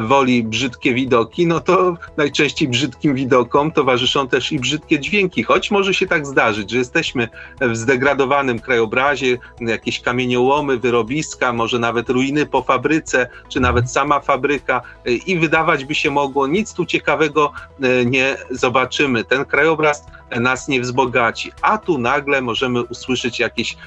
woli 0.01 0.43
brzydkie 0.43 0.93
widoki, 0.93 1.47
no 1.47 1.59
to 1.59 1.97
najczęściej 2.17 2.67
brzydkim 2.67 3.15
widokom 3.15 3.71
towarzyszą 3.71 4.27
też 4.27 4.51
i 4.51 4.59
brzydkie 4.59 4.99
dźwięki, 4.99 5.43
choć 5.43 5.71
może 5.71 5.93
się 5.93 6.07
tak 6.07 6.27
zdarzyć, 6.27 6.71
że 6.71 6.77
jesteśmy 6.77 7.27
w 7.61 7.75
zdegradowanym 7.75 8.59
krajobrazie, 8.59 9.37
jakieś 9.61 9.99
kamieniołomy, 9.99 10.77
wyrobiska, 10.77 11.53
może 11.53 11.79
nawet 11.79 12.09
ruiny 12.09 12.45
po 12.45 12.61
fabryce, 12.61 13.29
czy 13.49 13.59
nawet 13.59 13.91
sama 13.91 14.19
fabryka 14.19 14.81
e, 15.05 15.11
i 15.11 15.39
wydawać 15.39 15.85
by 15.85 15.95
się 15.95 16.11
mogło, 16.11 16.47
nic 16.47 16.73
tu 16.73 16.85
ciekawego 16.85 17.51
nie 18.05 18.37
zobaczymy. 18.49 19.23
Ten 19.23 19.45
krajobraz 19.45 20.05
nas 20.39 20.67
nie 20.67 20.81
wzbogaci, 20.81 21.51
a 21.61 21.77
tu 21.77 21.97
nagle 21.97 22.41
możemy 22.41 22.83
usłyszeć 22.83 23.39
jakieś 23.39 23.77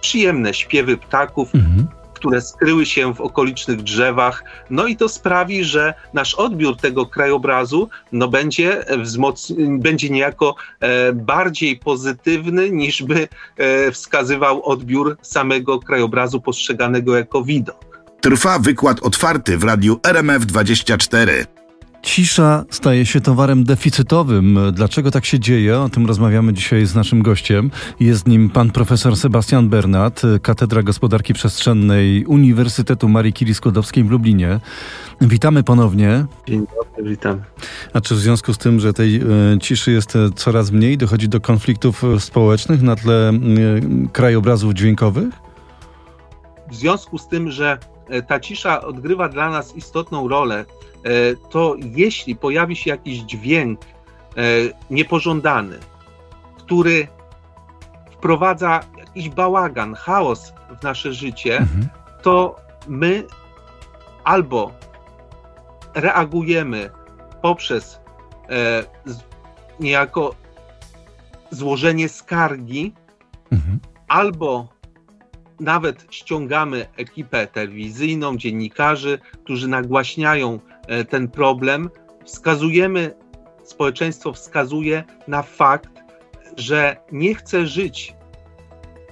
przyjemne 0.00 0.54
śpiewy 0.54 0.96
ptaków, 0.96 1.54
mhm 1.54 1.86
które 2.24 2.40
skryły 2.40 2.86
się 2.86 3.14
w 3.14 3.20
okolicznych 3.20 3.82
drzewach. 3.82 4.44
No 4.70 4.86
i 4.86 4.96
to 4.96 5.08
sprawi, 5.08 5.64
że 5.64 5.94
nasz 6.14 6.34
odbiór 6.34 6.76
tego 6.76 7.06
krajobrazu 7.06 7.88
no, 8.12 8.28
będzie, 8.28 8.84
wzmoc- 8.88 9.78
będzie 9.78 10.10
niejako 10.10 10.54
e, 10.80 11.12
bardziej 11.12 11.78
pozytywny 11.78 12.70
niż 12.70 13.02
by 13.02 13.28
e, 13.56 13.92
wskazywał 13.92 14.64
odbiór 14.64 15.16
samego 15.22 15.78
krajobrazu 15.78 16.40
postrzeganego 16.40 17.16
jako 17.16 17.42
widok. 17.42 18.00
Trwa 18.20 18.58
wykład 18.58 19.02
otwarty 19.02 19.58
w 19.58 19.64
radiu 19.64 19.94
RMF24. 20.02 21.46
Cisza 22.04 22.64
staje 22.70 23.06
się 23.06 23.20
towarem 23.20 23.64
deficytowym. 23.64 24.58
Dlaczego 24.72 25.10
tak 25.10 25.24
się 25.24 25.40
dzieje? 25.40 25.80
O 25.80 25.88
tym 25.88 26.06
rozmawiamy 26.06 26.52
dzisiaj 26.52 26.86
z 26.86 26.94
naszym 26.94 27.22
gościem. 27.22 27.70
Jest 28.00 28.28
nim 28.28 28.50
pan 28.50 28.70
profesor 28.70 29.16
Sebastian 29.16 29.68
Bernat, 29.68 30.22
Katedra 30.42 30.82
Gospodarki 30.82 31.34
Przestrzennej 31.34 32.24
Uniwersytetu 32.26 33.08
Marii 33.08 33.32
Curie 33.32 33.54
Skłodowskiej 33.54 34.04
w 34.04 34.10
Lublinie. 34.10 34.60
Witamy 35.20 35.62
ponownie. 35.62 36.26
Dzień 36.48 36.66
dobry, 36.76 37.10
witam. 37.10 37.42
A 37.92 38.00
czy 38.00 38.14
w 38.14 38.18
związku 38.18 38.54
z 38.54 38.58
tym, 38.58 38.80
że 38.80 38.92
tej 38.92 39.16
e, 39.16 39.22
ciszy 39.60 39.92
jest 39.92 40.16
e, 40.16 40.30
coraz 40.34 40.70
mniej, 40.70 40.98
dochodzi 40.98 41.28
do 41.28 41.40
konfliktów 41.40 42.04
e, 42.04 42.20
społecznych 42.20 42.82
na 42.82 42.96
tle 42.96 43.32
krajobrazów 44.12 44.74
dźwiękowych? 44.74 45.34
W 46.70 46.74
związku 46.74 47.18
z 47.18 47.28
tym, 47.28 47.50
że 47.50 47.78
ta 48.28 48.40
cisza 48.40 48.82
odgrywa 48.82 49.28
dla 49.28 49.50
nas 49.50 49.76
istotną 49.76 50.28
rolę, 50.28 50.64
to 51.50 51.76
jeśli 51.78 52.36
pojawi 52.36 52.76
się 52.76 52.90
jakiś 52.90 53.18
dźwięk 53.18 53.80
e, 53.80 53.86
niepożądany, 54.90 55.78
który 56.58 57.08
wprowadza 58.12 58.80
jakiś 58.98 59.28
bałagan, 59.28 59.94
chaos 59.94 60.52
w 60.80 60.82
nasze 60.82 61.12
życie, 61.12 61.58
mhm. 61.58 61.88
to 62.22 62.56
my 62.88 63.24
albo 64.24 64.72
reagujemy 65.94 66.90
poprzez 67.42 68.00
e, 68.48 68.84
niejako 69.80 70.34
złożenie 71.50 72.08
skargi, 72.08 72.92
mhm. 73.52 73.78
albo 74.08 74.68
nawet 75.60 76.06
ściągamy 76.10 76.86
ekipę 76.96 77.46
telewizyjną, 77.46 78.36
dziennikarzy, 78.36 79.18
którzy 79.44 79.68
nagłaśniają 79.68 80.60
E, 80.73 80.73
ten 81.08 81.28
problem, 81.28 81.90
wskazujemy, 82.24 83.14
społeczeństwo 83.64 84.32
wskazuje 84.32 85.04
na 85.28 85.42
fakt, 85.42 85.90
że 86.56 86.96
nie 87.12 87.34
chce 87.34 87.66
żyć 87.66 88.14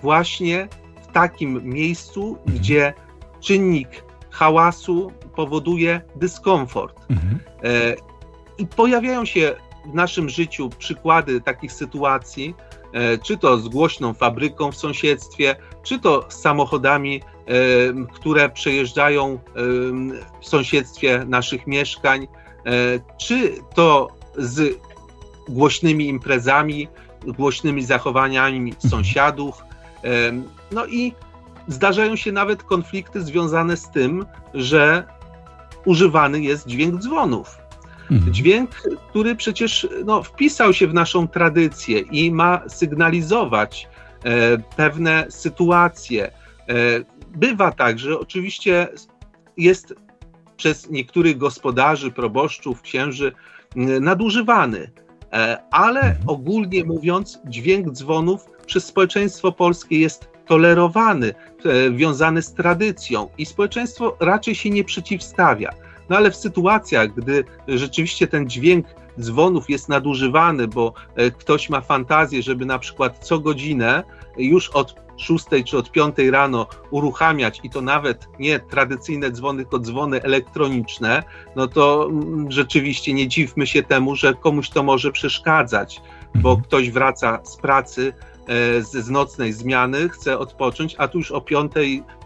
właśnie 0.02 0.68
w 1.02 1.12
takim 1.12 1.60
miejscu, 1.64 2.36
mhm. 2.38 2.58
gdzie 2.58 2.94
czynnik 3.40 4.04
hałasu 4.30 5.12
powoduje 5.36 6.00
dyskomfort. 6.16 7.00
Mhm. 7.10 7.38
E, 7.64 7.94
I 8.58 8.66
pojawiają 8.66 9.24
się 9.24 9.54
w 9.86 9.94
naszym 9.94 10.28
życiu 10.28 10.70
przykłady 10.78 11.40
takich 11.40 11.72
sytuacji, 11.72 12.54
e, 12.92 13.18
czy 13.18 13.38
to 13.38 13.58
z 13.58 13.68
głośną 13.68 14.14
fabryką 14.14 14.72
w 14.72 14.76
sąsiedztwie, 14.76 15.56
czy 15.82 15.98
to 15.98 16.26
z 16.28 16.40
samochodami 16.40 17.22
które 18.14 18.48
przejeżdżają 18.48 19.38
w 20.40 20.46
sąsiedztwie 20.46 21.24
naszych 21.28 21.66
mieszkań, 21.66 22.22
e, 22.22 22.28
czy 23.18 23.54
to 23.74 24.08
z 24.38 24.78
głośnymi 25.48 26.08
imprezami, 26.08 26.88
głośnymi 27.26 27.84
zachowaniami 27.84 28.58
mhm. 28.58 28.90
sąsiadów. 28.90 29.62
No 30.72 30.86
i 30.86 31.14
zdarzają 31.68 32.16
się 32.16 32.32
nawet 32.32 32.62
konflikty 32.62 33.22
związane 33.22 33.76
z 33.76 33.90
tym, 33.90 34.26
że 34.54 35.04
używany 35.84 36.40
jest 36.40 36.66
dźwięk 36.66 37.00
dzwonów. 37.00 37.58
Mhm. 38.10 38.32
Dźwięk, 38.32 38.70
który 39.08 39.36
przecież 39.36 39.88
no, 40.04 40.22
wpisał 40.22 40.72
się 40.72 40.86
w 40.86 40.94
naszą 40.94 41.28
tradycję 41.28 41.98
i 41.98 42.32
ma 42.32 42.62
sygnalizować 42.68 43.88
e, 44.24 44.58
pewne 44.76 45.26
sytuacje, 45.28 46.26
e, 46.26 46.32
Bywa 47.36 47.72
tak, 47.72 47.98
że 47.98 48.18
oczywiście 48.18 48.88
jest 49.56 49.94
przez 50.56 50.90
niektórych 50.90 51.38
gospodarzy, 51.38 52.10
proboszczów, 52.10 52.82
księży 52.82 53.32
nadużywany, 54.00 54.90
e, 55.32 55.58
ale 55.70 56.16
ogólnie 56.26 56.84
mówiąc, 56.84 57.38
dźwięk 57.44 57.90
dzwonów 57.90 58.46
przez 58.66 58.84
społeczeństwo 58.84 59.52
polskie 59.52 60.00
jest 60.00 60.28
tolerowany, 60.46 61.34
wiązany 61.92 62.42
z 62.42 62.54
tradycją 62.54 63.28
i 63.38 63.46
społeczeństwo 63.46 64.16
raczej 64.20 64.54
się 64.54 64.70
nie 64.70 64.84
przeciwstawia. 64.84 65.70
No 66.08 66.16
ale 66.16 66.30
w 66.30 66.36
sytuacjach, 66.36 67.14
gdy 67.14 67.44
rzeczywiście 67.68 68.26
ten 68.26 68.48
dźwięk 68.48 68.86
dzwonów 69.20 69.70
jest 69.70 69.88
nadużywany, 69.88 70.68
bo 70.68 70.92
ktoś 71.38 71.70
ma 71.70 71.80
fantazję, 71.80 72.42
żeby 72.42 72.66
na 72.66 72.78
przykład 72.78 73.18
co 73.18 73.38
godzinę 73.38 74.02
już 74.36 74.68
od 74.68 75.02
6 75.16 75.44
czy 75.66 75.78
od 75.78 75.92
5 75.92 76.16
rano 76.30 76.66
uruchamiać 76.90 77.60
i 77.62 77.70
to 77.70 77.80
nawet 77.80 78.28
nie 78.38 78.60
tradycyjne 78.60 79.30
dzwony, 79.30 79.62
tylko 79.62 79.78
dzwony 79.78 80.22
elektroniczne, 80.22 81.22
no 81.56 81.68
to 81.68 82.08
mm, 82.10 82.50
rzeczywiście 82.50 83.12
nie 83.12 83.28
dziwmy 83.28 83.66
się 83.66 83.82
temu, 83.82 84.16
że 84.16 84.34
komuś 84.34 84.70
to 84.70 84.82
może 84.82 85.12
przeszkadzać, 85.12 86.00
bo 86.34 86.50
mhm. 86.50 86.64
ktoś 86.64 86.90
wraca 86.90 87.40
z 87.44 87.56
pracy, 87.56 88.12
e, 88.48 88.82
z, 88.82 89.10
nocnej 89.10 89.52
zmiany, 89.52 90.08
chce 90.08 90.38
odpocząć, 90.38 90.94
a 90.98 91.08
tu 91.08 91.18
już 91.18 91.32
o 91.32 91.40
5 91.40 91.72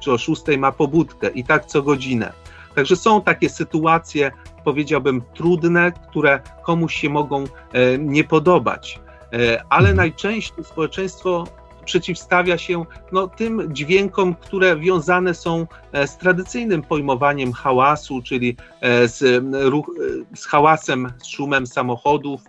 czy 0.00 0.12
o 0.12 0.18
6 0.18 0.42
ma 0.58 0.72
pobudkę 0.72 1.28
i 1.28 1.44
tak 1.44 1.66
co 1.66 1.82
godzinę. 1.82 2.32
Także 2.74 2.96
są 2.96 3.22
takie 3.22 3.48
sytuacje, 3.48 4.32
powiedziałbym, 4.64 5.22
trudne, 5.34 5.92
które 6.10 6.40
komuś 6.64 6.94
się 6.94 7.08
mogą 7.08 7.44
e, 7.44 7.98
nie 7.98 8.24
podobać. 8.24 9.00
E, 9.32 9.64
ale 9.68 9.88
mhm. 9.88 9.96
najczęściej 9.96 10.64
społeczeństwo 10.64 11.44
przeciwstawia 11.86 12.58
się 12.58 12.84
no, 13.12 13.28
tym 13.28 13.68
dźwiękom, 13.72 14.34
które 14.34 14.76
wiązane 14.76 15.34
są 15.34 15.66
e, 15.92 16.06
z 16.06 16.16
tradycyjnym 16.16 16.82
pojmowaniem 16.82 17.52
hałasu, 17.52 18.22
czyli 18.22 18.56
e, 18.80 19.08
z, 19.08 19.44
ruch, 19.52 19.90
e, 20.32 20.36
z 20.36 20.46
hałasem, 20.46 21.12
z 21.18 21.26
szumem 21.26 21.66
samochodów, 21.66 22.40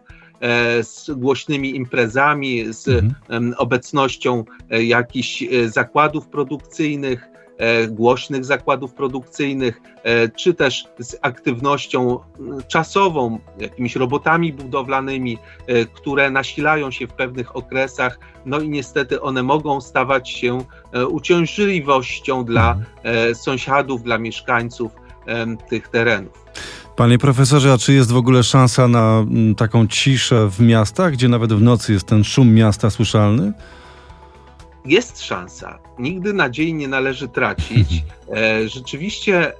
z 0.81 1.11
głośnymi 1.11 1.75
imprezami, 1.75 2.73
z 2.73 2.87
mhm. 2.87 3.55
obecnością 3.57 4.43
jakichś 4.69 5.43
zakładów 5.65 6.27
produkcyjnych, 6.27 7.27
głośnych 7.89 8.45
zakładów 8.45 8.93
produkcyjnych, 8.93 9.81
e, 10.03 10.29
czy 10.29 10.53
też 10.53 10.87
z 10.99 11.15
aktywnością 11.21 12.19
czasową, 12.67 13.39
jakimiś 13.59 13.95
robotami 13.95 14.53
budowlanymi, 14.53 15.37
e, 15.67 15.85
które 15.85 16.31
nasilają 16.31 16.91
się 16.91 17.07
w 17.07 17.13
pewnych 17.13 17.55
okresach, 17.55 18.19
no 18.45 18.59
i 18.59 18.69
niestety 18.69 19.21
one 19.21 19.43
mogą 19.43 19.81
stawać 19.81 20.29
się 20.29 20.57
uciążliwością 21.09 22.45
dla 22.45 22.71
mhm. 22.71 23.35
sąsiadów, 23.35 24.03
dla 24.03 24.17
mieszkańców 24.17 24.91
tych 25.69 25.87
terenów. 25.87 26.45
Panie 26.95 27.17
profesorze, 27.17 27.73
a 27.73 27.77
czy 27.77 27.93
jest 27.93 28.11
w 28.11 28.17
ogóle 28.17 28.43
szansa 28.43 28.87
na 28.87 29.25
taką 29.57 29.87
ciszę 29.87 30.49
w 30.49 30.59
miastach, 30.59 31.13
gdzie 31.13 31.27
nawet 31.27 31.53
w 31.53 31.61
nocy 31.61 31.93
jest 31.93 32.07
ten 32.07 32.23
szum 32.23 32.53
miasta 32.53 32.89
słyszalny? 32.89 33.53
Jest 34.87 35.23
szansa. 35.23 35.79
Nigdy 35.99 36.33
nadziei 36.33 36.73
nie 36.73 36.87
należy 36.87 37.27
tracić. 37.27 38.03
E, 38.35 38.67
rzeczywiście 38.69 39.53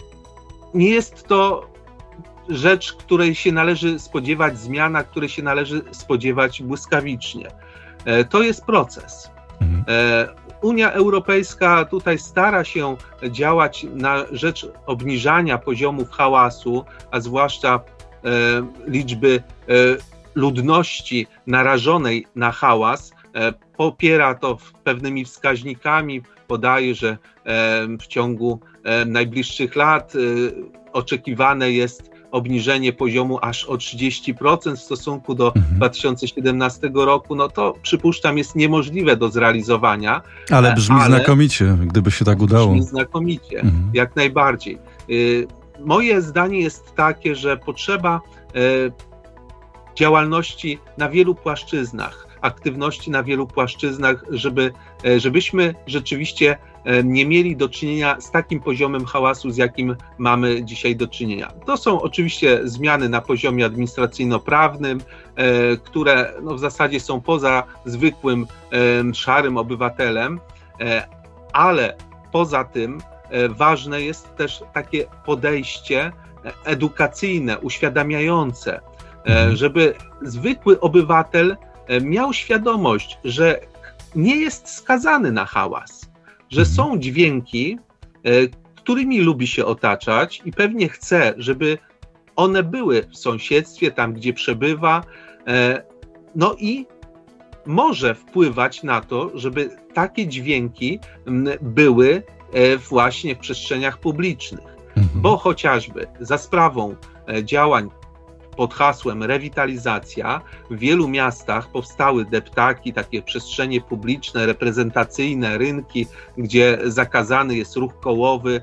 nie 0.73 0.89
jest 0.89 1.27
to 1.27 1.69
rzecz, 2.49 2.93
której 2.93 3.35
się 3.35 3.51
należy 3.51 3.99
spodziewać, 3.99 4.59
zmiana, 4.59 5.03
której 5.03 5.29
się 5.29 5.43
należy 5.43 5.81
spodziewać 5.91 6.61
błyskawicznie. 6.61 7.47
E, 8.05 8.25
to 8.25 8.41
jest 8.43 8.65
proces. 8.65 9.31
Mhm. 9.61 9.85
E, 9.87 10.47
Unia 10.61 10.91
Europejska 10.91 11.85
tutaj 11.85 12.19
stara 12.19 12.63
się 12.63 12.97
działać 13.29 13.85
na 13.93 14.25
rzecz 14.31 14.67
obniżania 14.85 15.57
poziomów 15.57 16.09
hałasu, 16.09 16.85
a 17.11 17.19
zwłaszcza 17.19 17.79
liczby 18.87 19.43
ludności 20.35 21.27
narażonej 21.47 22.27
na 22.35 22.51
hałas, 22.51 23.11
popiera 23.77 24.35
to 24.35 24.57
pewnymi 24.83 25.25
wskaźnikami, 25.25 26.21
podaje, 26.47 26.95
że 26.95 27.17
e, 27.45 27.87
w 28.01 28.07
ciągu 28.07 28.59
e, 28.83 29.05
najbliższych 29.05 29.75
lat 29.75 30.13
oczekiwane 30.93 31.71
jest 31.71 32.11
obniżenie 32.31 32.93
poziomu 32.93 33.39
aż 33.41 33.65
o 33.65 33.73
30% 33.73 34.75
w 34.75 34.79
stosunku 34.79 35.35
do 35.35 35.47
mhm. 35.55 35.75
2017 35.75 36.91
roku, 36.93 37.35
no 37.35 37.49
to 37.49 37.73
przypuszczam 37.81 38.37
jest 38.37 38.55
niemożliwe 38.55 39.17
do 39.17 39.29
zrealizowania. 39.29 40.21
Ale 40.51 40.73
brzmi 40.73 40.95
ale 40.99 41.17
znakomicie, 41.17 41.77
gdyby 41.81 42.11
się 42.11 42.25
tak 42.25 42.41
udało. 42.41 42.67
Brzmi 42.67 42.83
znakomicie, 42.83 43.59
mhm. 43.59 43.91
jak 43.93 44.15
najbardziej. 44.15 44.77
Moje 45.79 46.21
zdanie 46.21 46.59
jest 46.59 46.95
takie, 46.95 47.35
że 47.35 47.57
potrzeba 47.57 48.21
działalności 49.95 50.79
na 50.97 51.09
wielu 51.09 51.35
płaszczyznach 51.35 52.26
aktywności 52.47 53.11
na 53.11 53.23
wielu 53.23 53.47
płaszczyznach, 53.47 54.25
żeby, 54.29 54.71
e, 55.05 55.19
żebyśmy 55.19 55.75
rzeczywiście 55.87 56.57
e, 56.83 57.03
nie 57.03 57.25
mieli 57.25 57.55
do 57.55 57.69
czynienia 57.69 58.21
z 58.21 58.31
takim 58.31 58.59
poziomem 58.59 59.05
hałasu, 59.05 59.51
z 59.51 59.57
jakim 59.57 59.95
mamy 60.17 60.63
dzisiaj 60.63 60.95
do 60.95 61.07
czynienia. 61.07 61.51
To 61.65 61.77
są 61.77 62.01
oczywiście 62.01 62.59
zmiany 62.63 63.09
na 63.09 63.21
poziomie 63.21 63.65
administracyjno-prawnym, 63.65 64.99
e, 65.35 65.77
które 65.77 66.33
no 66.41 66.55
w 66.55 66.59
zasadzie 66.59 66.99
są 66.99 67.21
poza 67.21 67.63
zwykłym 67.85 68.47
szarym 69.13 69.57
obywatelem, 69.57 70.39
ale 71.53 71.95
poza 72.31 72.63
tym 72.63 73.01
ważne 73.49 74.01
jest 74.01 74.35
też 74.35 74.63
takie 74.73 75.05
podejście 75.25 76.11
edukacyjne, 76.63 77.59
uświadamiające, 77.59 78.79
mhm. 79.25 79.55
żeby 79.55 79.93
zwykły 80.21 80.79
obywatel 80.79 81.57
miał 82.01 82.33
świadomość, 82.33 83.17
że 83.23 83.59
nie 84.15 84.35
jest 84.35 84.69
skazany 84.69 85.31
na 85.31 85.45
hałas, 85.45 86.11
że 86.49 86.61
mhm. 86.61 86.75
są 86.75 86.99
dźwięki, 86.99 87.77
e, 88.23 88.29
którymi 88.75 89.21
lubi 89.21 89.47
się 89.47 89.65
otaczać 89.65 90.41
i 90.45 90.51
pewnie 90.51 90.89
chce, 90.89 91.33
żeby 91.37 91.77
one 92.35 92.63
były 92.63 93.03
w 93.03 93.17
sąsiedztwie, 93.17 93.91
tam 93.91 94.13
gdzie 94.13 94.33
przebywa, 94.33 95.03
e, 95.47 95.83
no 96.35 96.55
i 96.59 96.85
może 97.65 98.15
wpływać 98.15 98.83
na 98.83 99.01
to, 99.01 99.31
żeby 99.33 99.69
takie 99.93 100.27
dźwięki 100.27 100.99
były 101.61 102.23
właśnie 102.89 103.35
w 103.35 103.39
przestrzeniach 103.39 103.97
publicznych. 103.97 104.65
Mhm. 104.97 105.21
Bo 105.21 105.37
chociażby 105.37 106.07
za 106.19 106.37
sprawą 106.37 106.95
działań 107.43 107.89
pod 108.57 108.73
hasłem 108.73 109.23
rewitalizacja 109.23 110.41
w 110.69 110.77
wielu 110.79 111.07
miastach 111.07 111.71
powstały 111.71 112.25
deptaki, 112.25 112.93
takie 112.93 113.21
przestrzenie 113.21 113.81
publiczne, 113.81 114.45
reprezentacyjne, 114.45 115.57
rynki, 115.57 116.07
gdzie 116.37 116.77
zakazany 116.85 117.55
jest 117.55 117.75
ruch 117.75 117.99
kołowy, 117.99 118.61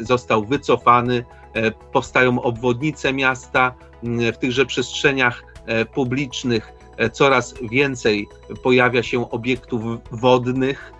został 0.00 0.44
wycofany, 0.44 1.24
e, 1.54 1.70
powstają 1.70 2.42
obwodnice 2.42 3.12
miasta, 3.12 3.74
w 4.02 4.36
tychże 4.36 4.66
przestrzeniach 4.66 5.44
e, 5.66 5.84
publicznych 5.84 6.72
e, 6.96 7.10
coraz 7.10 7.54
więcej 7.70 8.28
pojawia 8.62 9.02
się 9.02 9.30
obiektów 9.30 9.82
wodnych, 10.10 10.92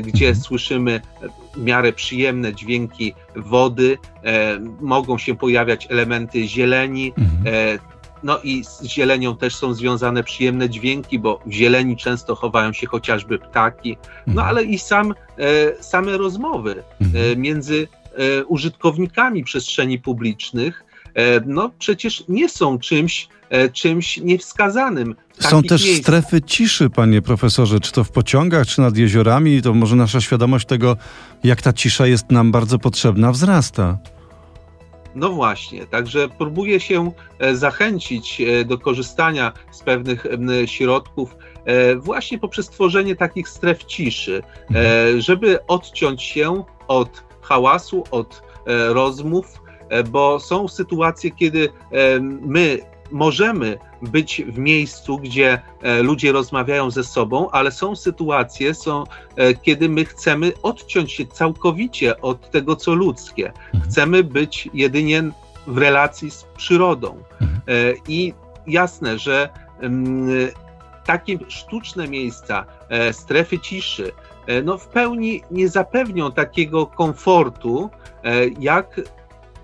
gdzie 0.00 0.28
mhm. 0.28 0.44
słyszymy 0.44 1.00
w 1.54 1.62
miarę 1.62 1.92
przyjemne 1.92 2.54
dźwięki 2.54 3.14
wody, 3.36 3.98
e, 4.24 4.58
mogą 4.80 5.18
się 5.18 5.36
pojawiać 5.36 5.86
elementy 5.90 6.48
zieleni. 6.48 7.12
Mhm. 7.18 7.54
E, 7.54 7.78
no 8.22 8.38
i 8.42 8.64
z 8.64 8.82
zielenią 8.82 9.36
też 9.36 9.54
są 9.56 9.74
związane 9.74 10.22
przyjemne 10.22 10.70
dźwięki, 10.70 11.18
bo 11.18 11.40
w 11.46 11.52
zieleni 11.52 11.96
często 11.96 12.34
chowają 12.34 12.72
się 12.72 12.86
chociażby 12.86 13.38
ptaki, 13.38 13.96
no 14.26 14.32
mhm. 14.32 14.48
ale 14.48 14.64
i 14.64 14.78
sam, 14.78 15.14
same 15.80 16.16
rozmowy 16.16 16.82
między 17.36 17.88
użytkownikami 18.48 19.44
przestrzeni 19.44 19.98
publicznych, 19.98 20.84
no 21.46 21.70
przecież 21.78 22.24
nie 22.28 22.48
są 22.48 22.78
czymś, 22.78 23.28
E, 23.50 23.68
czymś 23.68 24.16
niewskazanym. 24.16 25.14
Są 25.40 25.62
też 25.62 25.96
strefy 25.96 26.42
ciszy, 26.42 26.90
panie 26.90 27.22
profesorze, 27.22 27.80
czy 27.80 27.92
to 27.92 28.04
w 28.04 28.10
pociągach, 28.10 28.66
czy 28.66 28.80
nad 28.80 28.96
jeziorami, 28.96 29.62
to 29.62 29.74
może 29.74 29.96
nasza 29.96 30.20
świadomość 30.20 30.66
tego, 30.66 30.96
jak 31.44 31.62
ta 31.62 31.72
cisza 31.72 32.06
jest 32.06 32.30
nam 32.30 32.52
bardzo 32.52 32.78
potrzebna, 32.78 33.32
wzrasta. 33.32 33.98
No 35.14 35.30
właśnie, 35.30 35.86
także 35.86 36.28
próbuję 36.38 36.80
się 36.80 37.12
e, 37.38 37.56
zachęcić 37.56 38.40
e, 38.40 38.64
do 38.64 38.78
korzystania 38.78 39.52
z 39.70 39.82
pewnych 39.82 40.26
środków 40.66 41.36
właśnie 41.96 42.38
poprzez 42.38 42.68
tworzenie 42.68 43.16
takich 43.16 43.48
stref 43.48 43.84
ciszy, 43.84 44.42
mhm. 44.70 45.20
żeby 45.20 45.66
odciąć 45.66 46.22
się 46.22 46.64
od 46.88 47.24
hałasu, 47.42 48.04
od 48.10 48.42
rozmów, 48.66 49.60
bo 50.10 50.40
są 50.40 50.68
sytuacje, 50.68 51.30
kiedy 51.30 51.68
my 52.40 52.78
możemy 53.10 53.78
być 54.02 54.42
w 54.42 54.58
miejscu, 54.58 55.18
gdzie 55.18 55.60
e, 55.82 56.02
ludzie 56.02 56.32
rozmawiają 56.32 56.90
ze 56.90 57.04
sobą, 57.04 57.50
ale 57.50 57.70
są 57.70 57.96
sytuacje, 57.96 58.74
są, 58.74 59.04
e, 59.36 59.54
kiedy 59.54 59.88
my 59.88 60.04
chcemy 60.04 60.52
odciąć 60.62 61.12
się 61.12 61.26
całkowicie 61.26 62.20
od 62.20 62.50
tego, 62.50 62.76
co 62.76 62.94
ludzkie. 62.94 63.46
Mhm. 63.46 63.84
Chcemy 63.84 64.24
być 64.24 64.68
jedynie 64.74 65.22
w 65.66 65.78
relacji 65.78 66.30
z 66.30 66.44
przyrodą. 66.56 67.22
Mhm. 67.40 67.60
E, 67.68 67.94
I 68.08 68.34
jasne, 68.66 69.18
że 69.18 69.48
takie 71.06 71.38
sztuczne 71.48 72.08
miejsca, 72.08 72.64
strefy 73.12 73.58
ciszy, 73.58 74.12
no 74.64 74.78
w 74.78 74.86
pełni 74.86 75.42
nie 75.50 75.68
zapewnią 75.68 76.32
takiego 76.32 76.86
komfortu, 76.86 77.90
jak 78.60 79.00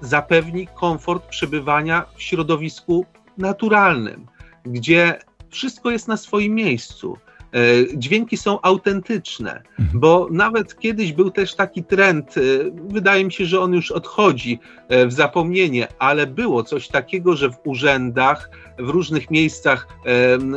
zapewni 0.04 0.66
komfort 0.74 1.26
przebywania 1.26 2.04
w 2.16 2.22
środowisku 2.22 3.06
naturalnym, 3.38 4.26
gdzie 4.66 5.18
wszystko 5.50 5.90
jest 5.90 6.08
na 6.08 6.16
swoim 6.16 6.54
miejscu. 6.54 7.16
E, 7.54 7.98
dźwięki 7.98 8.36
są 8.36 8.60
autentyczne, 8.62 9.62
mhm. 9.78 10.00
bo 10.00 10.28
nawet 10.30 10.78
kiedyś 10.78 11.12
był 11.12 11.30
też 11.30 11.54
taki 11.54 11.84
trend, 11.84 12.34
e, 12.38 12.40
wydaje 12.88 13.24
mi 13.24 13.32
się, 13.32 13.46
że 13.46 13.60
on 13.60 13.72
już 13.72 13.90
odchodzi 13.90 14.58
e, 14.88 15.06
w 15.06 15.12
zapomnienie, 15.12 15.88
ale 15.98 16.26
było 16.26 16.64
coś 16.64 16.88
takiego, 16.88 17.36
że 17.36 17.50
w 17.50 17.56
urzędach, 17.64 18.50
w 18.78 18.88
różnych 18.88 19.30
miejscach 19.30 19.88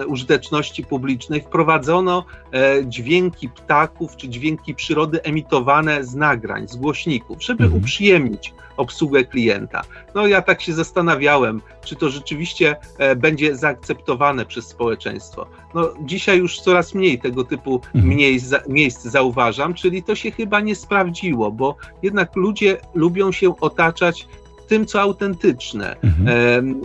użyteczności 0.07 0.83
publicznej 0.83 1.41
wprowadzono 1.41 2.25
dźwięki 2.85 3.49
ptaków 3.49 4.15
czy 4.15 4.29
dźwięki 4.29 4.75
przyrody 4.75 5.23
emitowane 5.23 6.03
z 6.03 6.15
nagrań, 6.15 6.67
z 6.67 6.75
głośników, 6.75 7.43
żeby 7.43 7.63
mhm. 7.63 7.83
uprzyjemnić 7.83 8.53
obsługę 8.77 9.23
klienta. 9.23 9.81
No 10.15 10.27
ja 10.27 10.41
tak 10.41 10.61
się 10.61 10.73
zastanawiałem, 10.73 11.61
czy 11.85 11.95
to 11.95 12.09
rzeczywiście 12.09 12.75
e, 12.97 13.15
będzie 13.15 13.55
zaakceptowane 13.55 14.45
przez 14.45 14.67
społeczeństwo. 14.67 15.47
No 15.75 15.93
dzisiaj 16.01 16.37
już 16.37 16.59
coraz 16.59 16.93
mniej 16.93 17.19
tego 17.19 17.43
typu 17.43 17.81
mhm. 17.95 18.15
miejsc, 18.15 18.53
miejsc 18.67 19.03
zauważam, 19.03 19.73
czyli 19.73 20.03
to 20.03 20.15
się 20.15 20.31
chyba 20.31 20.59
nie 20.59 20.75
sprawdziło, 20.75 21.51
bo 21.51 21.75
jednak 22.03 22.35
ludzie 22.35 22.77
lubią 22.95 23.31
się 23.31 23.59
otaczać 23.59 24.27
tym, 24.67 24.85
co 24.85 25.01
autentyczne. 25.01 25.95
Mhm 26.03 26.81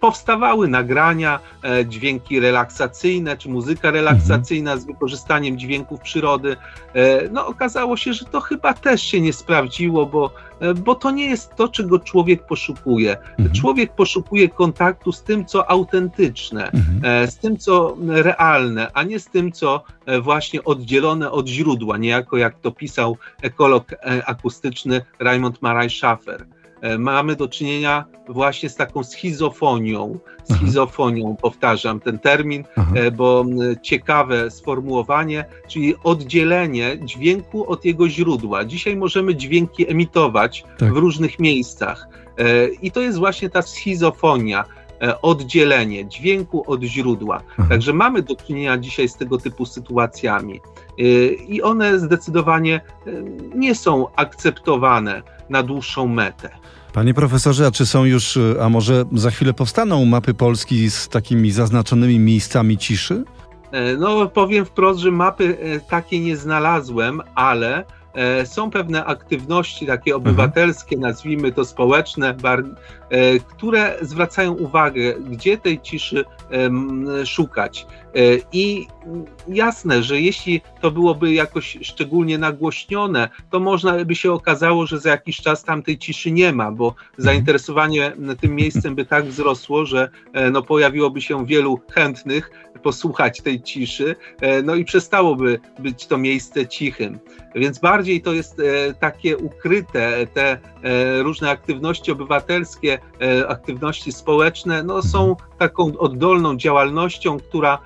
powstawały 0.00 0.68
nagrania, 0.68 1.40
e, 1.64 1.86
dźwięki 1.86 2.40
relaksacyjne, 2.40 3.36
czy 3.36 3.48
muzyka 3.48 3.90
relaksacyjna 3.90 4.76
z 4.76 4.84
wykorzystaniem 4.84 5.58
dźwięków 5.58 6.00
przyrody. 6.00 6.56
E, 6.94 7.28
no 7.28 7.46
okazało 7.46 7.96
się, 7.96 8.12
że 8.12 8.24
to 8.24 8.40
chyba 8.40 8.74
też 8.74 9.02
się 9.02 9.20
nie 9.20 9.32
sprawdziło, 9.32 10.06
bo, 10.06 10.30
e, 10.60 10.74
bo 10.74 10.94
to 10.94 11.10
nie 11.10 11.26
jest 11.26 11.54
to, 11.56 11.68
czego 11.68 11.98
człowiek 11.98 12.46
poszukuje. 12.46 13.16
Mhm. 13.18 13.52
Człowiek 13.52 13.92
poszukuje 13.92 14.48
kontaktu 14.48 15.12
z 15.12 15.22
tym, 15.22 15.46
co 15.46 15.70
autentyczne, 15.70 16.70
mhm. 16.70 17.30
z 17.30 17.38
tym, 17.38 17.56
co 17.56 17.96
realne, 18.08 18.90
a 18.94 19.02
nie 19.02 19.20
z 19.20 19.26
tym, 19.26 19.52
co 19.52 19.84
właśnie 20.22 20.64
oddzielone 20.64 21.30
od 21.30 21.48
źródła, 21.48 21.96
niejako 21.96 22.36
jak 22.36 22.60
to 22.60 22.70
pisał 22.70 23.16
ekolog 23.42 23.84
akustyczny 24.26 25.00
Raymond 25.18 25.62
Maraj 25.62 25.90
Schaffer. 25.90 26.46
E, 26.80 26.98
mamy 26.98 27.36
do 27.36 27.48
czynienia 27.48 28.04
właśnie 28.28 28.68
z 28.68 28.76
taką 28.76 29.04
schizofonią. 29.04 30.18
Schizofonią, 30.52 31.26
Aha. 31.28 31.38
powtarzam 31.42 32.00
ten 32.00 32.18
termin, 32.18 32.64
Aha. 32.76 32.92
E, 32.94 33.10
bo 33.10 33.44
ciekawe 33.82 34.50
sformułowanie, 34.50 35.44
czyli 35.68 35.94
oddzielenie 36.04 36.98
dźwięku 37.04 37.70
od 37.72 37.84
jego 37.84 38.08
źródła. 38.08 38.64
Dzisiaj 38.64 38.96
możemy 38.96 39.34
dźwięki 39.34 39.90
emitować 39.90 40.64
tak. 40.78 40.94
w 40.94 40.96
różnych 40.96 41.38
miejscach. 41.38 42.08
E, 42.38 42.68
I 42.68 42.90
to 42.90 43.00
jest 43.00 43.18
właśnie 43.18 43.50
ta 43.50 43.62
schizofonia 43.62 44.64
oddzielenie 45.22 46.08
dźwięku 46.08 46.64
od 46.66 46.82
źródła. 46.82 47.42
Aha. 47.58 47.66
Także 47.68 47.92
mamy 47.92 48.22
do 48.22 48.36
czynienia 48.36 48.78
dzisiaj 48.78 49.08
z 49.08 49.16
tego 49.16 49.38
typu 49.38 49.66
sytuacjami 49.66 50.60
i 51.48 51.62
one 51.62 51.98
zdecydowanie 51.98 52.80
nie 53.54 53.74
są 53.74 54.06
akceptowane 54.16 55.22
na 55.50 55.62
dłuższą 55.62 56.06
metę. 56.06 56.50
Panie 56.92 57.14
profesorze, 57.14 57.66
a 57.66 57.70
czy 57.70 57.86
są 57.86 58.04
już, 58.04 58.38
a 58.62 58.68
może 58.68 59.04
za 59.12 59.30
chwilę 59.30 59.52
powstaną 59.52 60.04
mapy 60.04 60.34
Polski 60.34 60.90
z 60.90 61.08
takimi 61.08 61.50
zaznaczonymi 61.50 62.18
miejscami 62.18 62.78
ciszy? 62.78 63.24
E, 63.72 63.96
no, 63.96 64.28
powiem 64.28 64.64
wprost, 64.64 65.00
że 65.00 65.10
mapy 65.10 65.58
e, 65.60 65.80
takie 65.80 66.20
nie 66.20 66.36
znalazłem, 66.36 67.22
ale 67.34 67.84
e, 68.14 68.46
są 68.46 68.70
pewne 68.70 69.04
aktywności 69.04 69.86
takie 69.86 70.14
mhm. 70.14 70.22
obywatelskie, 70.22 70.96
nazwijmy 70.96 71.52
to 71.52 71.64
społeczne, 71.64 72.34
które 73.48 73.96
zwracają 74.00 74.52
uwagę, 74.52 75.14
gdzie 75.20 75.58
tej 75.58 75.80
ciszy 75.80 76.24
szukać. 77.24 77.86
E, 78.14 78.20
I 78.52 78.86
jasne, 79.48 80.02
że 80.02 80.20
jeśli 80.20 80.60
to 80.80 80.90
byłoby 80.90 81.32
jakoś 81.32 81.78
szczególnie 81.82 82.38
nagłośnione, 82.38 83.28
to 83.50 83.60
można 83.60 84.04
by 84.04 84.14
się 84.14 84.32
okazało, 84.32 84.86
że 84.86 84.98
za 84.98 85.10
jakiś 85.10 85.40
czas 85.40 85.64
tam 85.64 85.82
tej 85.82 85.98
ciszy 85.98 86.30
nie 86.30 86.52
ma, 86.52 86.72
bo 86.72 86.88
mhm. 86.88 87.06
zainteresowanie 87.18 88.12
tym 88.40 88.54
miejscem 88.54 88.94
by 88.94 89.04
tak 89.04 89.26
wzrosło, 89.26 89.86
że 89.86 90.08
e, 90.32 90.50
no, 90.50 90.62
pojawiłoby 90.62 91.20
się 91.20 91.46
wielu 91.46 91.80
chętnych 91.92 92.50
posłuchać 92.82 93.40
tej 93.40 93.62
ciszy, 93.62 94.16
e, 94.40 94.62
no 94.62 94.74
i 94.74 94.84
przestałoby 94.84 95.60
być 95.78 96.06
to 96.06 96.18
miejsce 96.18 96.66
cichym. 96.66 97.18
Więc 97.54 97.78
bardziej 97.78 98.22
to 98.22 98.32
jest 98.32 98.62
takie 99.00 99.36
ukryte, 99.36 100.26
te 100.26 100.58
różne 101.22 101.50
aktywności 101.50 102.12
obywatelskie, 102.12 102.98
aktywności 103.48 104.12
społeczne, 104.12 104.82
no 104.82 105.02
są 105.02 105.36
taką 105.58 105.98
oddolną 105.98 106.56
działalnością, 106.56 107.38
która 107.38 107.78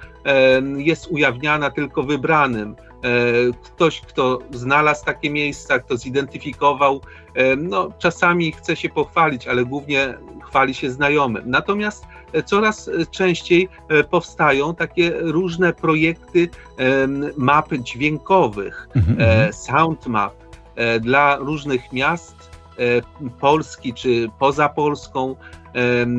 jest 0.76 1.06
ujawniana 1.06 1.70
tylko 1.70 2.02
wybranym. 2.02 2.76
E, 3.04 3.52
ktoś, 3.64 4.00
kto 4.00 4.38
znalazł 4.50 5.04
takie 5.04 5.30
miejsca, 5.30 5.78
kto 5.78 5.96
zidentyfikował, 5.96 7.00
no, 7.56 7.88
czasami 7.98 8.52
chce 8.52 8.76
się 8.76 8.88
pochwalić, 8.88 9.48
ale 9.48 9.64
głównie 9.64 10.14
chwali 10.42 10.74
się 10.74 10.90
znajomym. 10.90 11.42
Natomiast 11.46 12.06
e, 12.32 12.42
coraz 12.42 12.90
częściej 13.10 13.68
e, 13.88 14.04
powstają 14.04 14.74
takie 14.74 15.12
różne 15.20 15.72
projekty 15.72 16.48
map 17.36 17.74
dźwiękowych, 17.74 18.88
mhm, 18.96 19.20
mhm. 19.20 19.52
sound 19.52 20.06
map 20.06 20.34
dla 21.00 21.36
różnych 21.36 21.92
miast 21.92 22.53
Polski 23.40 23.94
czy 23.94 24.28
poza 24.38 24.68
Polską 24.68 25.36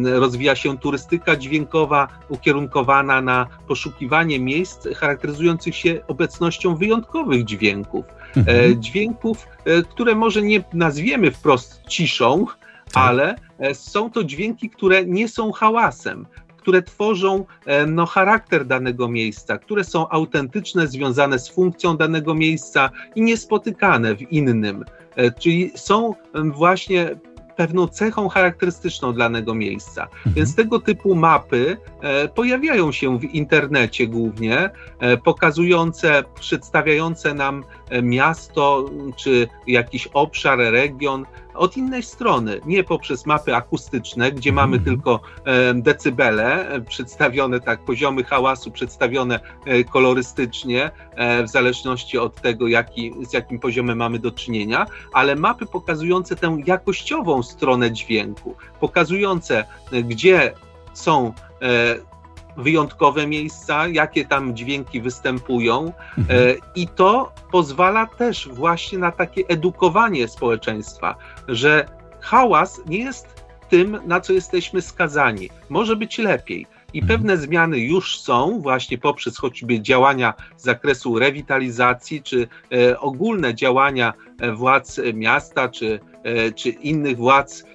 rozwija 0.04 0.56
się 0.56 0.78
turystyka 0.78 1.36
dźwiękowa 1.36 2.08
ukierunkowana 2.30 3.22
na 3.22 3.48
poszukiwanie 3.68 4.40
miejsc 4.40 4.88
charakteryzujących 4.96 5.76
się 5.76 6.02
obecnością 6.08 6.76
wyjątkowych 6.76 7.44
dźwięków. 7.44 8.06
E, 8.38 8.40
mhm. 8.40 8.82
Dźwięków, 8.82 9.48
e, 9.66 9.82
które 9.82 10.16
może 10.16 10.42
nie 10.42 10.64
nazwiemy 10.74 11.32
wprost 11.32 11.82
ciszą, 11.88 12.46
tak. 12.46 12.56
ale 12.94 13.36
e, 13.60 13.76
są 13.76 14.12
to 14.12 14.24
dźwięki, 14.24 14.70
które 14.70 15.06
nie 15.06 15.28
są 15.28 15.52
hałasem, 15.52 16.26
które 16.58 16.82
tworzą 16.82 17.46
no, 17.88 18.06
charakter 18.06 18.66
danego 18.66 19.08
miejsca, 19.08 19.58
które 19.58 19.84
są 19.84 20.10
autentyczne, 20.10 20.88
związane 20.88 21.40
z 21.40 21.50
funkcją 21.50 21.98
danego 21.98 22.36
miejsca 22.36 22.90
i 23.16 23.22
niespotykane 23.22 24.16
w 24.16 24.32
innym. 24.32 24.86
Czyli 25.40 25.72
są 25.76 26.16
właśnie 26.34 27.16
pewną 27.56 27.88
cechą 27.88 28.30
charakterystyczną 28.30 29.14
danego 29.14 29.56
miejsca. 29.56 30.04
Mhm. 30.04 30.36
Więc 30.36 30.56
tego 30.56 30.80
typu 30.80 31.16
mapy 31.16 31.78
e, 32.02 32.28
pojawiają 32.28 32.92
się 32.92 33.20
w 33.20 33.24
internecie 33.24 34.08
głównie, 34.08 34.70
e, 35.00 35.18
pokazujące, 35.18 36.24
przedstawiające 36.40 37.34
nam 37.34 37.64
e, 37.90 38.02
miasto 38.02 38.86
czy 39.16 39.48
jakiś 39.68 40.08
obszar, 40.08 40.60
region 40.60 41.26
od 41.56 41.78
innej 41.78 42.04
strony, 42.04 42.62
nie 42.66 42.84
poprzez 42.84 43.26
mapy 43.26 43.56
akustyczne, 43.56 44.32
gdzie 44.32 44.50
mhm. 44.50 44.70
mamy 44.70 44.84
tylko 44.86 45.20
decybele 45.76 46.68
przedstawione 46.90 47.60
tak, 47.60 47.80
poziomy 47.80 48.24
hałasu 48.24 48.72
przedstawione 48.72 49.40
kolorystycznie, 49.92 50.92
w 51.44 51.48
zależności 51.48 52.18
od 52.18 52.42
tego, 52.42 52.68
jaki, 52.68 53.14
z 53.30 53.34
jakim 53.34 53.60
poziomem 53.60 53.98
mamy 53.98 54.20
do 54.20 54.32
czynienia, 54.32 54.86
ale 55.14 55.36
mapy 55.36 55.66
pokazujące 55.66 56.36
tę 56.36 56.58
jakościową 56.66 57.44
stronę 57.44 57.92
dźwięku, 57.92 58.56
pokazujące, 58.80 59.66
gdzie 60.04 60.54
są 60.94 61.34
wyjątkowe 62.58 63.28
miejsca, 63.28 63.88
jakie 63.88 64.26
tam 64.26 64.56
dźwięki 64.56 65.02
występują, 65.02 65.92
mhm. 66.18 66.58
i 66.76 66.88
to 66.88 67.32
pozwala 67.52 68.08
też 68.08 68.50
właśnie 68.52 68.98
na 68.98 69.12
takie 69.12 69.48
edukowanie 69.48 70.28
społeczeństwa, 70.28 71.16
że 71.48 71.86
hałas 72.22 72.82
nie 72.86 73.00
jest 73.00 73.46
tym, 73.70 74.00
na 74.06 74.20
co 74.20 74.34
jesteśmy 74.34 74.82
skazani. 74.82 75.50
Może 75.70 75.96
być 75.96 76.18
lepiej. 76.18 76.68
I 76.94 77.02
mhm. 77.02 77.20
pewne 77.20 77.38
zmiany 77.38 77.80
już 77.80 78.20
są, 78.20 78.60
właśnie 78.62 78.98
poprzez 78.98 79.38
choćby 79.38 79.82
działania 79.82 80.34
z 80.58 80.64
zakresu 80.64 81.20
rewitalizacji, 81.20 82.24
czy 82.24 82.48
e, 82.72 83.00
ogólne 83.00 83.56
działania 83.56 84.14
e, 84.40 84.52
władz 84.52 85.02
miasta, 85.14 85.70
czy, 85.70 86.00
e, 86.24 86.52
czy 86.52 86.70
innych 86.70 87.18
władz, 87.18 87.64
e, 87.64 87.66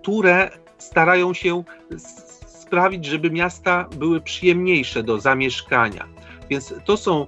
które 0.00 0.50
starają 0.78 1.34
się 1.34 1.64
sprawić, 2.46 3.04
żeby 3.04 3.30
miasta 3.30 3.88
były 3.96 4.20
przyjemniejsze 4.20 5.02
do 5.02 5.20
zamieszkania. 5.20 6.06
Więc 6.50 6.74
to 6.84 6.96
są 6.96 7.22
e, 7.22 7.26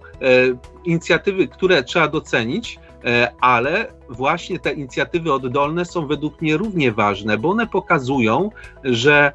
inicjatywy, 0.85 1.49
które 1.49 1.83
trzeba 1.83 2.09
docenić, 2.09 2.79
ale 3.41 3.87
właśnie 4.09 4.59
te 4.59 4.73
inicjatywy 4.73 5.33
oddolne 5.33 5.85
są 5.85 6.07
według 6.07 6.43
mnie 6.43 6.57
równie 6.57 6.93
ważne, 6.93 7.39
bo 7.39 7.51
one 7.51 7.67
pokazują, 7.67 8.51
że 8.85 9.33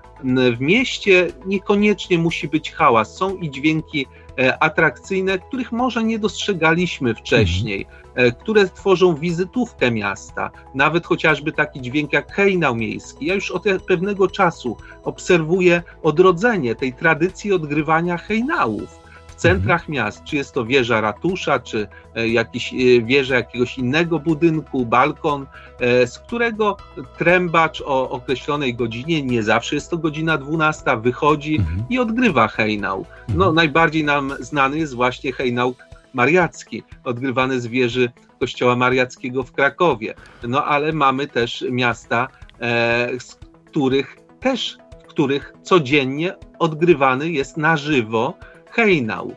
w 0.57 0.59
mieście 0.59 1.27
niekoniecznie 1.45 2.17
musi 2.17 2.47
być 2.47 2.71
hałas. 2.71 3.15
Są 3.15 3.35
i 3.35 3.49
dźwięki 3.49 4.07
E, 4.39 4.63
atrakcyjne, 4.63 5.39
których 5.39 5.71
może 5.71 6.03
nie 6.03 6.19
dostrzegaliśmy 6.19 7.15
wcześniej, 7.15 7.87
mhm. 8.07 8.31
które 8.31 8.69
tworzą 8.69 9.15
wizytówkę 9.15 9.91
miasta. 9.91 10.51
Nawet 10.73 11.05
chociażby 11.05 11.51
taki 11.51 11.81
dźwięk 11.81 12.13
jak 12.13 12.31
hejnał 12.31 12.75
miejski. 12.75 13.25
Ja 13.25 13.33
już 13.33 13.51
od 13.51 13.63
pewnego 13.87 14.27
czasu 14.27 14.77
obserwuję 15.03 15.83
odrodzenie 16.03 16.75
tej 16.75 16.93
tradycji 16.93 17.53
odgrywania 17.53 18.17
hejnałów 18.17 19.04
w 19.35 19.41
centrach 19.41 19.81
mhm. 19.81 19.93
miast, 19.93 20.23
czy 20.23 20.35
jest 20.35 20.53
to 20.53 20.65
wieża 20.65 21.01
ratusza, 21.01 21.59
czy 21.59 21.87
e, 22.15 22.27
jakiś, 22.27 22.73
e, 22.73 23.01
wieża 23.01 23.35
jakiegoś 23.35 23.77
innego 23.77 24.19
budynku, 24.19 24.85
balkon, 24.85 25.45
e, 25.79 26.07
z 26.07 26.19
którego 26.19 26.77
trębacz 27.17 27.81
o 27.81 28.09
określonej 28.09 28.75
godzinie, 28.75 29.23
nie 29.23 29.43
zawsze 29.43 29.75
jest 29.75 29.89
to 29.89 29.97
godzina 29.97 30.37
12, 30.37 31.01
wychodzi 31.01 31.55
mhm. 31.55 31.83
i 31.89 31.99
odgrywa 31.99 32.47
hejnał. 32.47 33.05
No, 33.27 33.33
mhm. 33.33 33.55
najbardziej 33.55 34.03
nam 34.03 34.33
znany 34.39 34.77
jest 34.77 34.93
właśnie 34.93 35.31
hejnał 35.33 35.75
mariacki, 36.13 36.83
odgrywany 37.03 37.61
z 37.61 37.67
wieży 37.67 38.11
kościoła 38.39 38.75
mariackiego 38.75 39.43
w 39.43 39.51
Krakowie. 39.51 40.13
No 40.47 40.65
ale 40.65 40.93
mamy 40.93 41.27
też 41.27 41.65
miasta, 41.71 42.27
e, 42.61 43.09
z 43.19 43.35
których 43.69 44.17
też, 44.39 44.77
w 45.03 45.07
których 45.07 45.53
codziennie 45.63 46.35
odgrywany 46.59 47.29
jest 47.29 47.57
na 47.57 47.77
żywo 47.77 48.33
hejnał. 48.75 49.35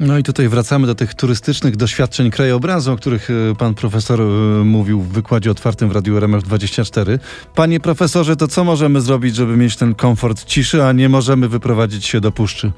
No 0.00 0.18
i 0.18 0.22
tutaj 0.22 0.48
wracamy 0.48 0.86
do 0.86 0.94
tych 0.94 1.14
turystycznych 1.14 1.76
doświadczeń 1.76 2.30
krajobrazu, 2.30 2.92
o 2.92 2.96
których 2.96 3.30
e, 3.30 3.54
pan 3.54 3.74
profesor 3.74 4.20
e, 4.20 4.24
mówił 4.64 5.00
w 5.00 5.08
wykładzie 5.08 5.50
otwartym 5.50 5.88
w 5.88 5.92
Radiu 5.92 6.16
RMF24. 6.16 7.18
Panie 7.54 7.80
profesorze, 7.80 8.36
to 8.36 8.48
co 8.48 8.64
możemy 8.64 9.00
zrobić, 9.00 9.36
żeby 9.36 9.56
mieć 9.56 9.76
ten 9.76 9.94
komfort 9.94 10.44
ciszy, 10.44 10.84
a 10.84 10.92
nie 10.92 11.08
możemy 11.08 11.48
wyprowadzić 11.48 12.06
się 12.06 12.20
do 12.20 12.32
puszczy? 12.32 12.72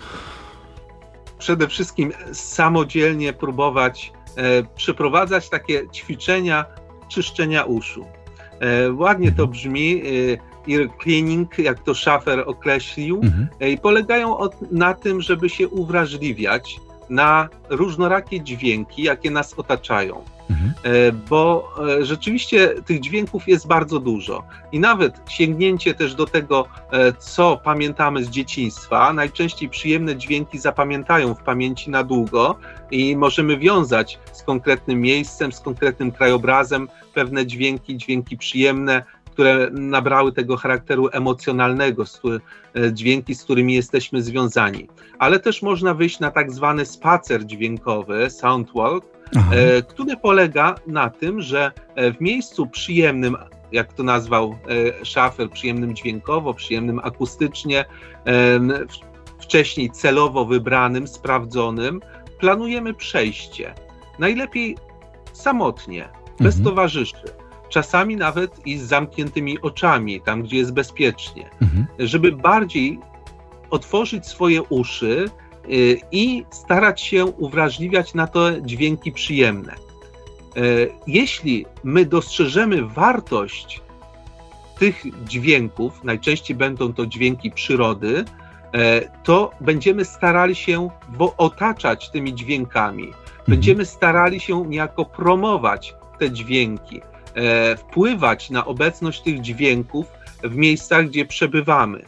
Przede 1.39 1.69
wszystkim 1.69 2.13
samodzielnie 2.33 3.33
próbować 3.33 4.13
e, 4.37 4.63
przeprowadzać 4.77 5.49
takie 5.49 5.89
ćwiczenia 5.89 6.65
czyszczenia 7.09 7.65
uszu. 7.65 8.05
E, 8.61 8.93
ładnie 8.93 9.33
to 9.33 9.43
mhm. 9.43 9.51
brzmi. 9.51 10.03
E, 10.35 10.50
ear 10.69 10.89
cleaning, 11.03 11.59
jak 11.59 11.83
to 11.83 11.95
Schaffer 11.95 12.45
określił, 12.47 13.21
mhm. 13.23 13.49
i 13.61 13.79
polegają 13.79 14.37
od, 14.37 14.73
na 14.73 14.95
tym, 14.95 15.21
żeby 15.21 15.49
się 15.49 15.69
uwrażliwiać 15.69 16.81
na 17.11 17.49
różnorakie 17.69 18.41
dźwięki, 18.41 19.03
jakie 19.03 19.31
nas 19.31 19.55
otaczają. 19.55 20.25
Mhm. 20.51 20.73
E, 20.83 21.13
bo 21.13 21.73
e, 22.01 22.05
rzeczywiście 22.05 22.69
tych 22.87 23.01
dźwięków 23.01 23.49
jest 23.49 23.67
bardzo 23.67 24.01
dużo. 24.01 24.43
I 24.73 24.81
nawet 24.81 25.21
sięgnięcie 25.29 25.95
też 25.95 26.15
do 26.15 26.27
tego, 26.27 26.67
e, 26.93 27.13
co 27.13 27.61
pamiętamy 27.65 28.25
z 28.25 28.31
dzieciństwa, 28.31 29.13
najczęściej 29.13 29.69
przyjemne 29.69 30.17
dźwięki 30.17 30.59
zapamiętają 30.59 31.35
w 31.35 31.43
pamięci 31.43 31.91
na 31.91 32.05
długo 32.05 32.57
i 32.91 33.17
możemy 33.17 33.57
wiązać 33.57 34.19
z 34.33 34.43
konkretnym 34.43 35.01
miejscem, 35.01 35.53
z 35.53 35.61
konkretnym 35.61 36.13
krajobrazem 36.13 36.89
pewne 37.15 37.47
dźwięki, 37.47 37.97
dźwięki 37.97 38.37
przyjemne, 38.37 39.03
które 39.41 39.71
nabrały 39.71 40.33
tego 40.33 40.57
charakteru 40.57 41.09
emocjonalnego, 41.13 42.05
e, 42.05 42.93
dźwięki, 42.93 43.35
z 43.35 43.45
którymi 43.45 43.75
jesteśmy 43.75 44.23
związani. 44.23 44.89
Ale 45.19 45.41
też 45.41 45.63
można 45.63 45.95
wyjść 45.95 46.21
na 46.21 46.31
tak 46.31 46.53
zwany 46.53 46.87
spacer 46.87 47.47
dźwiękowy, 47.47 48.31
soundwalk, 48.31 49.05
Aha. 49.37 49.55
E, 49.55 49.83
który 49.83 50.17
polega 50.17 50.75
na 50.87 51.11
tym, 51.11 51.41
że 51.41 51.73
e, 51.95 52.13
w 52.13 52.21
miejscu 52.21 52.67
przyjemnym, 52.67 53.37
jak 53.73 53.93
to 53.93 54.03
nazwał 54.03 54.59
Schaffer, 55.05 55.51
przyjemnym 55.51 55.97
dźwiękowo, 55.97 56.55
przyjemnym 56.55 57.01
akustycznie, 57.05 57.85
wcześniej 59.41 59.91
celowo 59.91 60.45
wybranym, 60.45 61.07
sprawdzonym, 61.09 62.01
planujemy 62.39 62.95
przejście. 62.95 63.75
Najlepiej 64.19 64.77
samotnie, 65.33 66.09
bez 66.41 66.57
mhm. 66.57 66.65
towarzyszy 66.65 67.40
czasami 67.71 68.17
nawet 68.17 68.67
i 68.67 68.79
z 68.79 68.83
zamkniętymi 68.83 69.61
oczami, 69.61 70.21
tam 70.21 70.43
gdzie 70.43 70.57
jest 70.57 70.73
bezpiecznie, 70.73 71.51
mhm. 71.63 71.87
żeby 71.99 72.33
bardziej 72.33 72.99
otworzyć 73.71 74.27
swoje 74.27 74.63
uszy 74.63 75.25
y, 75.71 76.01
i 76.13 76.45
starać 76.51 77.01
się 77.01 77.25
uwrażliwiać 77.25 78.15
na 78.15 78.27
te 78.27 78.63
dźwięki 78.63 79.13
przyjemne. 79.13 79.75
Y, 80.57 80.91
jeśli 81.07 81.67
my 81.85 82.05
dostrzeżemy 82.05 82.87
wartość 82.87 83.81
tych 84.79 85.03
dźwięków, 85.25 86.05
najczęściej 86.05 86.57
będą 86.57 86.93
to 86.93 87.07
dźwięki 87.07 87.51
przyrody, 87.51 88.19
y, 88.19 89.09
to 89.23 89.51
będziemy 89.61 90.05
starali 90.05 90.55
się 90.55 90.91
otaczać 91.37 92.11
tymi 92.11 92.35
dźwiękami. 92.35 93.05
Mhm. 93.05 93.45
Będziemy 93.49 93.87
starali 93.87 94.41
się 94.41 94.67
niejako 94.67 95.05
promować 95.05 95.95
te 96.19 96.31
dźwięki. 96.31 97.01
E, 97.35 97.77
wpływać 97.77 98.51
na 98.51 98.65
obecność 98.65 99.21
tych 99.21 99.41
dźwięków 99.41 100.07
w 100.45 100.57
miejscach, 100.57 101.07
gdzie 101.07 101.25
przebywamy. 101.25 102.05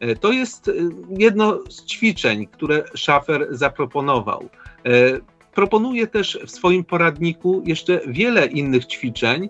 E, 0.00 0.16
to 0.16 0.32
jest 0.32 0.68
e, 0.68 0.72
jedno 1.18 1.58
z 1.68 1.84
ćwiczeń, 1.84 2.46
które 2.46 2.84
Schaffer 2.96 3.46
zaproponował. 3.50 4.48
Proponuje 5.54 6.06
też 6.06 6.38
w 6.46 6.50
swoim 6.50 6.84
poradniku 6.84 7.62
jeszcze 7.66 8.00
wiele 8.06 8.46
innych 8.46 8.86
ćwiczeń, 8.86 9.48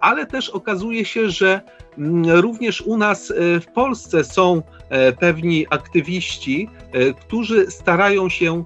ale 0.00 0.26
też 0.26 0.50
okazuje 0.50 1.04
się, 1.04 1.30
że 1.30 1.60
mm, 1.98 2.30
również 2.30 2.80
u 2.80 2.96
nas 2.96 3.32
w 3.36 3.66
Polsce 3.74 4.24
są 4.24 4.62
pewni 5.20 5.66
aktywiści, 5.70 6.68
którzy 7.20 7.70
starają 7.70 8.28
się 8.28 8.64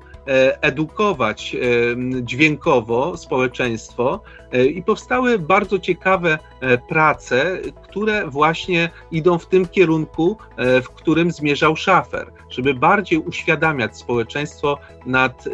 edukować 0.60 1.54
e, 1.54 1.58
dźwiękowo 2.22 3.16
społeczeństwo 3.16 4.20
e, 4.52 4.66
i 4.66 4.82
powstały 4.82 5.38
bardzo 5.38 5.78
ciekawe 5.78 6.38
prace, 6.88 7.58
które 7.82 8.30
właśnie 8.30 8.90
idą 9.10 9.38
w 9.38 9.46
tym 9.46 9.68
kierunku, 9.68 10.38
w 10.58 10.88
którym 10.88 11.30
zmierzał 11.30 11.76
Schafer, 11.76 12.30
żeby 12.50 12.74
bardziej 12.74 13.18
uświadamiać 13.18 13.96
społeczeństwo 13.96 14.78
nad 15.06 15.44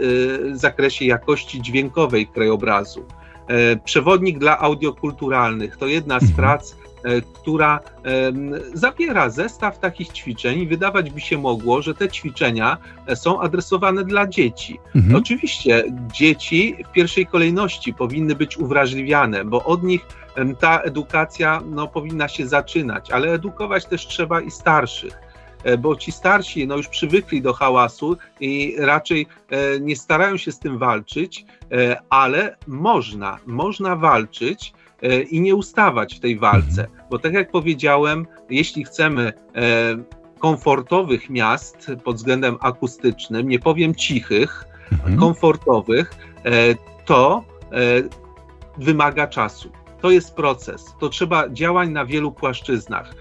zakresie 0.52 1.04
jakości 1.04 1.62
dźwiękowej 1.62 2.26
krajobrazu. 2.26 3.04
Przewodnik 3.84 4.38
dla 4.38 4.58
audiokulturalnych 4.58 5.76
to 5.76 5.86
jedna 5.86 6.20
z 6.20 6.22
mhm. 6.22 6.36
prac, 6.36 6.74
E, 6.74 6.79
która 7.34 7.80
zawiera 8.74 9.30
zestaw 9.30 9.78
takich 9.78 10.08
ćwiczeń 10.08 10.58
i 10.58 10.66
wydawać 10.66 11.10
by 11.10 11.20
się 11.20 11.38
mogło, 11.38 11.82
że 11.82 11.94
te 11.94 12.08
ćwiczenia 12.08 12.78
e, 13.06 13.16
są 13.16 13.40
adresowane 13.40 14.04
dla 14.04 14.26
dzieci. 14.26 14.80
Mhm. 14.96 15.16
Oczywiście 15.16 15.84
dzieci 16.12 16.76
w 16.88 16.92
pierwszej 16.92 17.26
kolejności 17.26 17.94
powinny 17.94 18.34
być 18.34 18.58
uwrażliwiane, 18.58 19.44
bo 19.44 19.64
od 19.64 19.82
nich 19.82 20.06
ta 20.60 20.80
edukacja 20.80 21.62
no, 21.66 21.88
powinna 21.88 22.28
się 22.28 22.46
zaczynać, 22.46 23.10
ale 23.10 23.32
edukować 23.32 23.86
też 23.86 24.06
trzeba 24.06 24.40
i 24.40 24.50
starszych 24.50 25.18
e, 25.64 25.78
bo 25.78 25.96
ci 25.96 26.12
starsi 26.12 26.66
no, 26.66 26.76
już 26.76 26.88
przywykli 26.88 27.42
do 27.42 27.52
hałasu 27.52 28.16
i 28.40 28.76
raczej 28.78 29.26
nie 29.80 29.96
starają 29.96 30.36
się 30.36 30.52
z 30.52 30.58
tym 30.58 30.78
walczyć, 30.78 31.44
ale 32.10 32.56
można, 32.66 33.38
można 33.46 33.96
walczyć 33.96 34.72
E, 34.72 34.79
i 35.30 35.40
nie 35.40 35.54
ustawać 35.54 36.14
w 36.14 36.20
tej 36.20 36.38
walce, 36.38 36.86
bo 37.10 37.18
tak 37.18 37.32
jak 37.32 37.50
powiedziałem, 37.50 38.26
jeśli 38.50 38.84
chcemy 38.84 39.32
e, 39.54 39.62
komfortowych 40.38 41.30
miast 41.30 41.90
pod 42.04 42.16
względem 42.16 42.56
akustycznym, 42.60 43.48
nie 43.48 43.58
powiem 43.58 43.94
cichych, 43.94 44.64
mhm. 44.92 45.16
komfortowych, 45.16 46.14
e, 46.44 46.50
to 47.04 47.44
wymaga 48.78 49.26
czasu. 49.26 49.70
To 50.00 50.10
jest 50.10 50.34
proces. 50.34 50.94
To 51.00 51.08
trzeba 51.08 51.50
działań 51.50 51.90
na 51.90 52.04
wielu 52.06 52.32
płaszczyznach. 52.32 53.14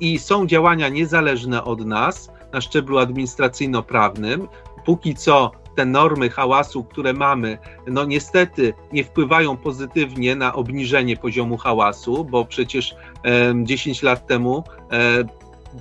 I 0.00 0.18
są 0.18 0.46
działania 0.46 0.88
niezależne 0.88 1.64
od 1.64 1.86
nas 1.86 2.30
na 2.52 2.60
szczeblu 2.60 2.98
administracyjno-prawnym. 2.98 4.48
Póki 4.84 5.14
co 5.14 5.52
te 5.76 5.84
normy 5.84 6.30
hałasu, 6.30 6.84
które 6.84 7.12
mamy, 7.12 7.58
no 7.86 8.04
niestety 8.04 8.74
nie 8.92 9.04
wpływają 9.04 9.56
pozytywnie 9.56 10.36
na 10.36 10.54
obniżenie 10.54 11.16
poziomu 11.16 11.56
hałasu, 11.56 12.24
bo 12.24 12.44
przecież 12.44 12.94
e, 13.24 13.54
10 13.64 14.02
lat 14.02 14.26
temu 14.26 14.64
e, 14.92 15.24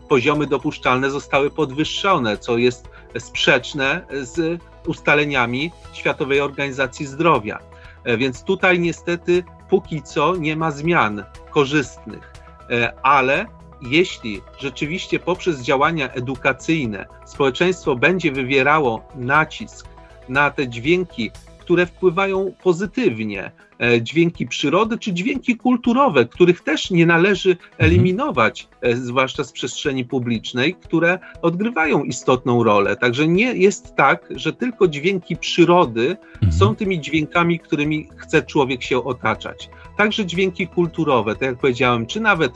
poziomy 0.10 0.48
dopuszczalne 0.48 1.12
zostały 1.12 1.50
podwyższone, 1.50 2.38
co 2.38 2.58
jest 2.58 2.90
sprzeczne 3.20 4.06
z 4.22 4.62
ustaleniami 4.88 5.72
Światowej 5.94 6.42
Organizacji 6.42 7.06
Zdrowia. 7.06 7.60
E, 8.04 8.18
więc 8.18 8.44
tutaj 8.44 8.80
niestety 8.80 9.44
póki 9.70 10.02
co 10.02 10.36
nie 10.36 10.56
ma 10.56 10.72
zmian 10.72 11.24
korzystnych, 11.50 12.34
e, 12.70 12.94
ale 13.04 13.46
jeśli 13.90 14.42
rzeczywiście 14.60 15.20
poprzez 15.20 15.62
działania 15.62 16.12
edukacyjne 16.12 17.06
społeczeństwo 17.26 17.96
będzie 17.96 18.32
wywierało 18.32 19.08
nacisk 19.16 19.88
na 20.30 20.52
te 20.52 20.68
dźwięki, 20.68 21.32
które 21.60 21.86
wpływają 21.86 22.54
pozytywnie. 22.64 23.52
E, 23.80 24.02
dźwięki 24.02 24.48
przyrody 24.48 24.98
czy 24.98 25.14
dźwięki 25.14 25.58
kulturowe, 25.58 26.26
których 26.26 26.62
też 26.62 26.92
nie 26.92 27.06
należy 27.06 27.50
mhm. 27.50 27.70
eliminować, 27.78 28.68
zwłaszcza 28.94 29.44
z 29.44 29.52
przestrzeni 29.52 30.06
publicznej, 30.06 30.76
które 30.76 31.20
odgrywają 31.42 32.04
istotną 32.04 32.64
rolę. 32.64 32.96
Także 32.96 33.28
nie 33.28 33.54
jest 33.54 33.96
tak, 33.96 34.30
że 34.36 34.54
tylko 34.54 34.88
dźwięki 34.88 35.38
przyrody 35.38 36.18
mhm. 36.34 36.52
są 36.52 36.76
tymi 36.76 37.02
dźwiękami, 37.02 37.60
którymi 37.60 38.10
chce 38.18 38.42
człowiek 38.42 38.84
się 38.84 39.04
otaczać. 39.04 39.70
Także 39.98 40.26
dźwięki 40.26 40.68
kulturowe, 40.68 41.34
tak 41.34 41.42
jak 41.42 41.58
powiedziałem, 41.58 42.06
czy 42.06 42.20
nawet 42.20 42.54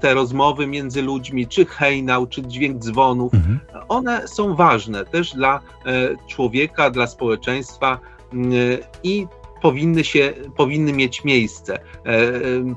te 0.00 0.14
rozmowy 0.14 0.66
między 0.66 1.02
ludźmi, 1.02 1.46
czy 1.46 1.66
hejnał, 1.66 2.26
czy 2.26 2.42
dźwięk 2.42 2.78
dzwonów, 2.78 3.34
mhm. 3.34 3.60
one 3.88 4.28
są 4.28 4.54
ważne 4.54 5.04
też 5.04 5.32
dla 5.34 5.56
e, 5.56 5.60
człowieka, 6.26 6.90
dla 6.90 7.06
społeczeństwa 7.06 7.98
i 9.02 9.26
powinny 9.62 10.04
się, 10.04 10.32
powinny 10.56 10.92
mieć 10.92 11.24
miejsce, 11.24 11.74
e, 11.74 11.80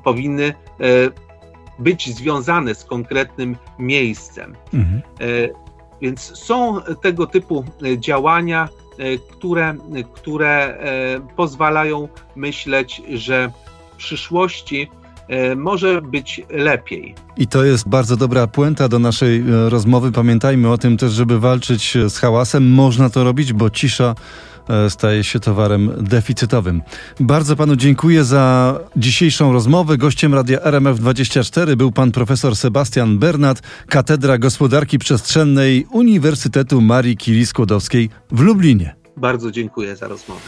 powinny 0.04 0.44
e, 0.44 0.54
być 1.80 2.16
związane 2.16 2.76
z 2.76 2.84
konkretnym 2.84 3.58
miejscem. 3.80 4.56
Mhm. 4.74 5.02
Więc 6.02 6.38
są 6.38 6.82
tego 7.02 7.28
typu 7.28 7.66
działania, 7.98 8.70
które, 9.32 9.76
które 10.14 10.78
pozwalają 11.36 12.08
myśleć, 12.36 13.02
że 13.10 13.52
w 13.94 13.96
przyszłości 13.96 14.90
E, 15.05 15.05
może 15.56 16.02
być 16.02 16.42
lepiej. 16.50 17.16
I 17.38 17.48
to 17.48 17.64
jest 17.64 17.90
bardzo 17.90 18.18
dobra 18.18 18.48
puenta 18.48 18.88
do 18.88 19.00
naszej 19.00 19.40
e, 19.40 19.70
rozmowy. 19.70 20.12
Pamiętajmy 20.12 20.72
o 20.72 20.78
tym 20.78 20.98
też, 20.98 21.12
żeby 21.12 21.40
walczyć 21.40 21.98
z 22.10 22.18
hałasem. 22.18 22.72
Można 22.72 23.10
to 23.10 23.24
robić, 23.24 23.54
bo 23.54 23.70
cisza 23.70 24.16
e, 24.70 24.90
staje 24.90 25.24
się 25.24 25.40
towarem 25.40 25.92
deficytowym. 25.98 26.82
Bardzo 27.20 27.56
panu 27.56 27.76
dziękuję 27.76 28.24
za 28.24 28.80
dzisiejszą 28.98 29.54
rozmowę. 29.54 29.98
Gościem 29.98 30.34
radia 30.34 30.60
RMF24 30.60 31.76
był 31.76 31.92
pan 31.92 32.12
profesor 32.12 32.56
Sebastian 32.56 33.18
Bernat, 33.20 33.62
Katedra 33.90 34.38
Gospodarki 34.38 35.00
Przestrzennej 35.00 35.86
Uniwersytetu 35.92 36.82
Marii 36.82 37.18
Curie 37.18 37.46
Skłodowskiej 37.46 38.10
w 38.32 38.40
Lublinie. 38.40 38.96
Bardzo 39.18 39.52
dziękuję 39.52 39.96
za 39.96 40.08
rozmowę. 40.08 40.42